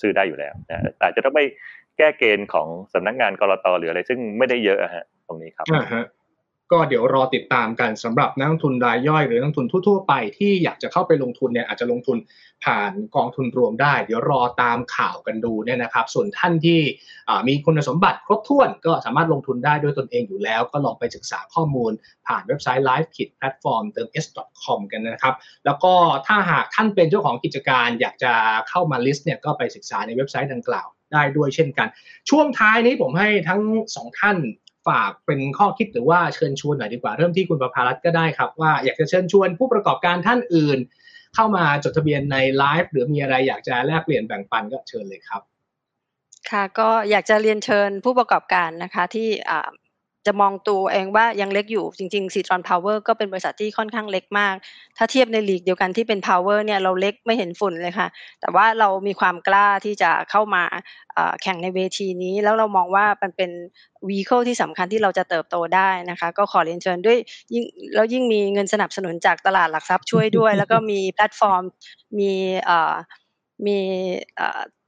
[0.01, 1.45] ซื้อได้อยู่แล้วนะแต่จะต้องไม่
[1.99, 5.67] แก้เกณฑ์ของสำนักงานกรตหรืออะไรซึ่งไม่ได้เยอะฮะตรงนี้ครับ
[6.73, 12.17] ก็เดี๋ยวรอติดตามกันสำหรับนักทุนรายย่อยหรือนักทุนทั่ว ๆ ไปที่อยากจะเข้าไปลงทุนเนี่ยอาจจะลงทุน
[12.65, 16.81] ผ่านกองทุนรวมได้ เดี๋ยวรอตามข่าวกันดูเนี่ยนะครับ ส่วนท่านที่
[17.49, 21.93] มีคุณสมบัติครบถ้วนก็สามารถลงทุนได้ด้วยตนเองอยู่แล้ว ก็ลองไปศึกษาข้อมูล
[22.27, 25.93] ผ่านเว็บไซต์ live ขีด platform เติม s.com กันนะครับ แล้วก็
[26.27, 28.33] ถ้าหากท่านเป็นเจ้าของกิจการอยากจะ
[28.69, 31.89] เข้ามา list เนี่ยก็ไปศึกษาในเว็บไซต์ดังกล่าวได้ด้วยเช่นกัน
[32.31, 33.63] ช่วงท้ายนี้ผมให้ทั้ง
[33.97, 34.39] สองท่าน
[34.91, 40.79] ฝากเป็นข้อคิดหรือว่าเชิญชวนหน่อยดีกว่าเริ่มที่คุณประภารัตก็ได้ครับว่าอยากจะเชิญชวนผู้ประกอบการท่านอื่น
[41.35, 45.43] เข้ามาจดทะเบียนในไลฟ์หรือมีอะไรอยากจะแลกเปลี่ยนแบ่งปันก็เชิญเลยครับ
[46.51, 49.29] ค่ะก็อยากจะเรียนเชิญผู้ประกอบการนะคะที่
[50.27, 54.55] จะมองตัวเองว่ายังเล็กอยู่จริงๆ SITRON Power ก็เป็นบริษัทที่ค่อนข้างเล็กมาก
[54.97, 58.09] ถ้าเทียบในลีกเดียวกันที่เป็น power เนี่ยเราเล็กไม่เห็นฝุ่นเลยค่ะ
[58.41, 60.63] แต่ว่าเรามีความกล้าที่จะเข้ามา
[61.43, 63.51] แข่งในเวทีนี้ แล้วเรามองว่ามันเป็น
[64.09, 67.19] vehicle ที่สำคัญที่เราจะเติบโตได้นะคะ ก็ขอเรียนเชิญด้วย
[67.55, 67.65] ยิ่ง
[67.95, 71.63] แล้วยิ่งมีเงินสนับสนุนจากตลาดหลักทรัพย์ช่วยด้วย แล้วก็มีแพลตฟอร์ม
[72.19, 72.33] มี
[73.67, 73.79] มี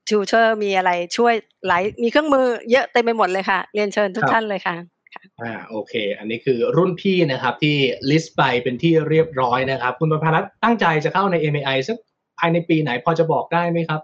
[0.09, 1.35] ทิวเตอร์มีอะไรช่วย
[1.67, 4.92] หลายมีเครื่องมือเยอะเต็มไปหมดเลยค่ะ เรียนเชิญทุกท่านเลยค่ะ
[5.41, 7.77] อ่าโอเค อันนี้คือรุ่นพี่นะครับที่
[8.11, 11.97] ลิสต์ไปเป็นที่เรียบร้อยนะครับ คุณประภารัตตั้งใจจะเข้าใน MAI สัก
[12.39, 14.01] ภายในปีไหนพอจะบอกได้ไหมครับ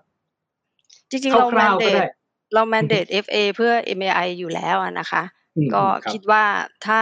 [1.11, 2.09] จริงๆ เราแมนเดต
[2.55, 5.23] เราแมนเดต FA เพื่อ MAI อยู่แล้วนะคะ
[5.75, 6.45] ก็คิดว่า
[6.87, 6.99] ถ้า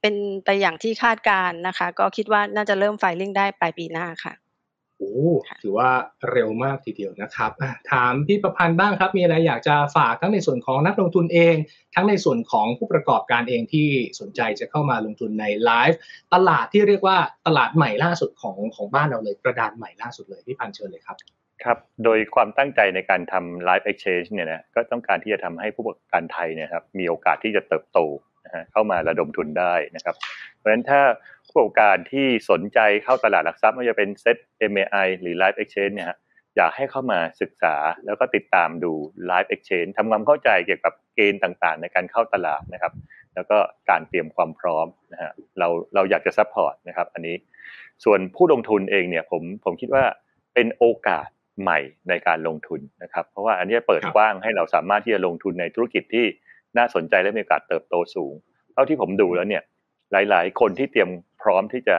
[0.00, 0.14] เป็น
[0.44, 4.32] ไปอย่างที่คาดการนะคะ ก็คิดว่าน่าจะเริ่มไฟลิ่งได้ปลายปีหน้าค่ะ
[4.98, 5.16] โอ้
[5.62, 5.90] ถือว่า
[6.32, 7.50] เร็วมากทีเดียวนะครับ
[7.92, 11.56] ถามพี่ประพันธ์บ้างครับ มีอะไรอยากจะฝากทั้งในส่วนของนักลงทุนเอง
[11.94, 13.88] ทั้งในส่วนของผู้ประกอบการเองที่
[14.20, 15.98] สนใจจะเข้ามาลงทุนในไลฟ์
[16.34, 21.16] ตลาดที่เรียกว่าตลาดใหม่ล่าสุดของของบ้านเราเลยกระดานใหม่ล่าสุดเลยพี่พันธ์เชิญเลยครับ
[21.64, 27.98] ครับโดยความตั้งใจในการทำ Live Exchange เนี่ยนะก็ต้องการที่จะทำให้ผู้ประกอบการไทยเนี่ยครับมีโอกาสที่จะเติบโต
[28.44, 30.14] นะฮะเข้ามาระดมทุนได้นะครับ
[30.56, 31.00] เพราะฉะนั้นถ้า
[31.48, 34.36] ผู้ประกอบการที่สนใจเข้าตลาดหลักทรัพย์ไม่ว่าจะเป็น SET
[34.72, 36.08] MAI หรือ Live Exchange เนี่ย
[36.56, 37.76] อยากให้เข้ามาศึกษา
[38.06, 38.92] แล้วก็ติดตามดู
[39.30, 42.92] Live Exchange ทำความเข้าใจเกี่ยวกับเกณฑ์ต่างๆ ในการเข้าตลาดนะครับ
[43.34, 43.58] แล้วก็
[43.90, 47.36] การเตรียมความพร้อมนะฮะเราเราอยากจะ support นะครับ อันนี้
[48.04, 50.04] ส่วนผู้ลงทุนเองเนี่ยผมผมคิดว่า
[50.54, 51.28] เป็นโอกาส
[51.62, 51.78] ใหม่
[52.08, 56.26] ในการลงทุนนะครับ เพราะว่าอันนี้เปิดกว้างให้เราสามารถที่จะลงทุนในธุรกิจที่
[56.78, 58.32] น่าสนใจและมีโอกาสเติบโตสูง
[58.72, 59.62] เท่าที่ผมดูแล้วเนี่ย
[60.12, 61.10] หลาย ๆ คนที่เตรียม
[61.42, 61.96] พร้อมที่จะ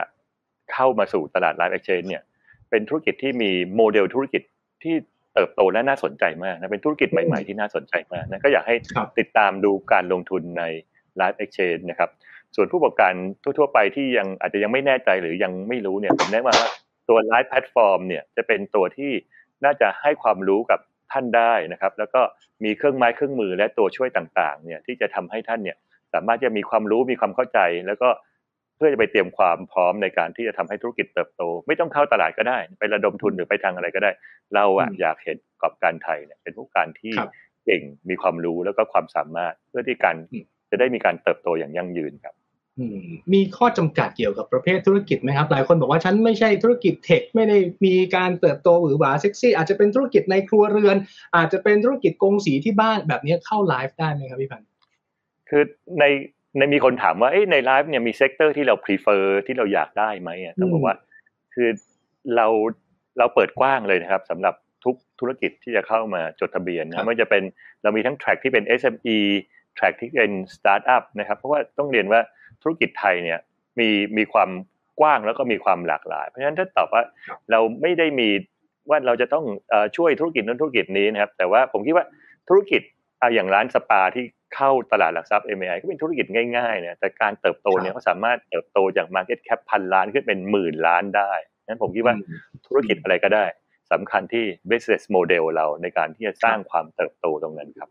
[0.73, 2.23] เข้ามาสู่ตลาด Live Exchange เนี่ย
[2.69, 4.41] เป็นธุรกิจที่มีโมเดลธุรกิจ
[4.83, 4.95] ที่
[5.33, 8.75] เติบโตและน่าสนใจมากนะเป็นธุรกิจใหม่ๆที่น่าสนใจมากนะก็อยากให้
[9.19, 10.63] ติดตามดูการลงทุนใน
[11.17, 12.09] Live Exchange นะครับ
[12.55, 16.69] ส่วนผู้ประกอบการทั่วๆไปที่ยังอาจจะยังไม่แน่ใจหรือยังไม่รู้เนี่ยผมแนะนำว่า
[17.09, 19.11] ตัว Live Platform เนี่ยจะเป็นตัวที่
[19.65, 20.79] น่าจะให้ความรู้กับ
[21.11, 22.21] ท่านได้นะครับ แล้วก็
[22.63, 25.77] มีเครื่องไม้เครื่องมือและตัวช่วยต่างๆเนี่ยที่จะทำให้ท่านเนี่ย
[26.13, 28.09] สามารถจะมีความรู้มีความเข้าใจ แล้วก็
[28.77, 34.11] เพื่อจะไปเตรียมความพร้อมในการที่จะทำให้ธุรกิจเติบโต ไม่ต้องเข้าตลาดก็ได้ ไประดมทุนหรือไปทางอะไรก็ได้
[34.53, 37.13] เราอะอยากเห็นกอบการไทยเนี่ยเป็นผู้การที่
[37.65, 40.15] เก่งมีความรู้แล้วก็ความสามารถเพื่อที่การ
[40.71, 42.35] จะได้มีการเติบโตอย่างยั่งยืนครับ
[43.33, 50.97] มีข้อจำกัดเกี่ยวกับประเภทธุรกิจไหมครับ หลายคนบอกว่าฉันไม่ใช่ธุรกิจเทคไม่ได้มีการเติบโตหวือหวาเซ็กซี่ อาจจะเป็นธุรกิจในครัวเรือน
[51.35, 54.68] อาจจะเป็นธุรกิจกงสีที่บ้านแบบนี้เข้าไลฟ์ได้ไหมครับพี่พันธ์
[55.49, 55.63] คือ
[55.99, 56.05] ใน
[56.57, 60.29] ในมีคนถามว่าในไลฟ์เนี่ยมี sector ที่เรา prefer ที่เราอยากได้ไหม
[60.59, 60.95] ต้องบอกว่า
[61.53, 61.69] คือ
[62.35, 62.47] เรา
[63.19, 67.43] เราเปิดกว้างเลยนะครับสำหรับทุกธุรกิจที่จะเข้ามาจดทะเบียนนะไม่ว่าจะเป็น
[67.83, 69.17] เรามีทั้ง track ที่เป็น SME
[69.75, 72.21] แทร็กที่เป็นสตาร์ทอัพนะครับเพราะว่าต้องเรียนว่า
[72.61, 73.39] ธุรกิจไทยเนี่ย
[73.79, 74.49] มีมีความ
[74.99, 77.03] กว้างแล้วก็มีความหลากหลาย เพราะฉะนั้นถ้าตอบว่า
[77.51, 78.29] เราไม่ได้มี
[78.89, 79.45] ว่าเราจะต้อง
[79.97, 82.05] ช่วยธุรกิจนั้นธุรกิจนี้นะครับ แต่ว่าผมคิดว่า
[82.49, 82.81] ธุรกิจ
[83.33, 84.23] อย่างร้านสปาที่
[84.55, 86.25] เข้าตลาดหลักทรัพย์ MAI ก็เป็นธุรกิจ
[86.57, 91.33] ง่ายๆเนี่ยแต่การเติบโตเนี่ยเขาสามารถเติบโตจาก Market Cap พันล้านขึ้นเป็นหมื่นล้านได้
[91.67, 92.15] นั้นผมคิดว่า
[92.67, 93.45] ธุรกิจอะไรก็ได้
[93.91, 97.89] สำคัญที่ business model เราในการที่จะสร้างความเติบโตตรงนั้นครับ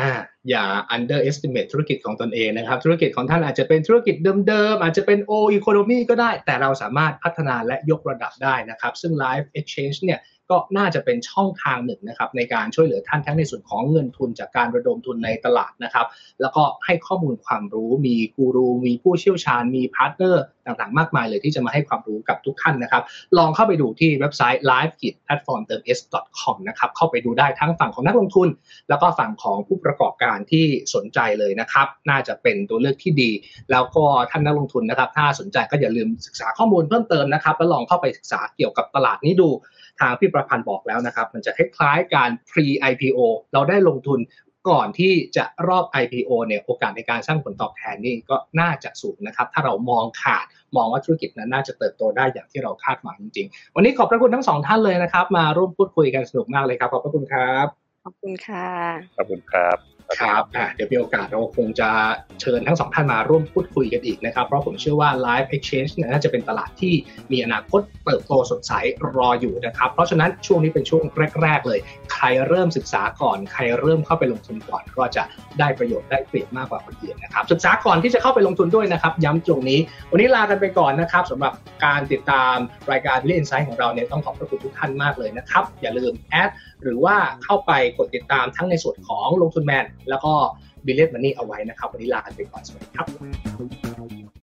[0.00, 0.12] อ่า
[0.50, 0.64] อย่า
[0.94, 4.14] underestimate ธุรกิจของตนเองนะครับ ธุรกิจของท่านอาจจะเป็นธุรกิจ
[4.48, 10.18] เดิมๆ อาจจะเป็น old economy ก็ได้ แต่เราสามารถพัฒนาและยกระดับได้นะครับ ซึ่ง live exchange เนี่ย
[10.50, 16.06] ก็น่าจะเป็นช่องทางหนึ่งนะครับในการช่วยเหลือท่านทั้งในส่วนของเงินทุนจากการระดมทุนในตลาดนะครับ
[16.40, 23.02] แล้วก็ให้ข้อมูลความรู้มีกูรูมีผู้เชี่ยวชาญมี partner ต่างๆ มากมายเลยที่จะมาให้ความรู้กับทุกท่านนะครับ
[23.38, 28.48] ลองเข้าไปดูที่เว็บไซต์ live ขีด platforms.com นะครับเข้าไปดูได้ทั้งฝั่งของนักลงทุน
[28.88, 30.64] แล้วก็ฝั่งของผู้ประกอบการที่
[30.94, 33.30] สนใจเลยนะครับ น่าจะเป็นตัวเลือกที่ดี
[33.70, 39.48] แล้วก็ท่านนักลงทุนนะครับ ถ้าสนใจก็อย่าลืมศึกษาข้อมูลเพิ่มเติมนะครับ แล้วลองเข้าไปศึกษาเกี่ยวกับตลาดนี้ดู
[40.00, 43.18] ทางพี่ประพันธ์บอกแล้วนะครับ มันจะคล้ายๆการ pre IPO
[43.52, 44.20] เราได้ลงทุน
[44.68, 57.66] ก่อนที่จะรอบ IPO เนี่ยโอกาสในการสร้างผลตอบแทนนี่ก็น่าจะสูงนะครับ ถ้าเรามองขาดมองว่าธุรกิจนั้นน่าจะเติบโตได้อย่างที่เราคาดหวังจริงๆ วันนี้ขอบพระคุณทั้งสองท่านเลยนะครับ มาร่วมพูดคุยกันสนุกมากเลยครับ ขอบพระคุณครับ
[58.04, 58.68] ขอบคุณค่ะ
[59.16, 60.42] ขอบคุณครับ ครับ
[60.74, 61.90] เดี๋ยวมีโอกาสเราคงจะ
[62.40, 66.94] เชิญทั้งสองท่านมาร่วมพูดคุยกันอีกนะครับ เพราะผมเชื่อว่า Live Exchange เนี่ยน่าจะเป็นตลาดที่
[67.32, 68.72] มีอนาคตเติบโตสดใส
[69.16, 71.02] รออยู่นะครับ เพราะฉะนั้นช่วงนี้เป็นช่วง
[71.42, 71.78] แรก ๆ เลย
[72.12, 75.22] ใครเริ่มศึกษาก่อน ใครเริ่มเข้าไปลงทุนก่อน ก็จะ
[75.58, 79.80] ได้ประโยชน์ได้เปรียบมากกว่าคนอื่นนะครับ ศึกษาก่อนที่จะเข้าไปลงทุนด้วยนะครับ ย้ำตรงนี้
[80.10, 81.52] วันนี้ลากันไปก่อนนะครับสำหรับ
[81.84, 82.56] การติดตาม
[82.92, 86.50] รายการเล่นไซต์ของเราเนี่ยต้องขอบพระคุณทุกท่านมากเลยนะครับอย่าลืมแอด
[86.84, 90.32] หรือว่าเข้าไปกดติดตามทั้งในส่วนของลงทุนแมน แล้วก็
[90.86, 93.93] บิลเลตมันนี่เอาไว้นะครับ วันนี้ลากันไปก่อนสวัสดีครับ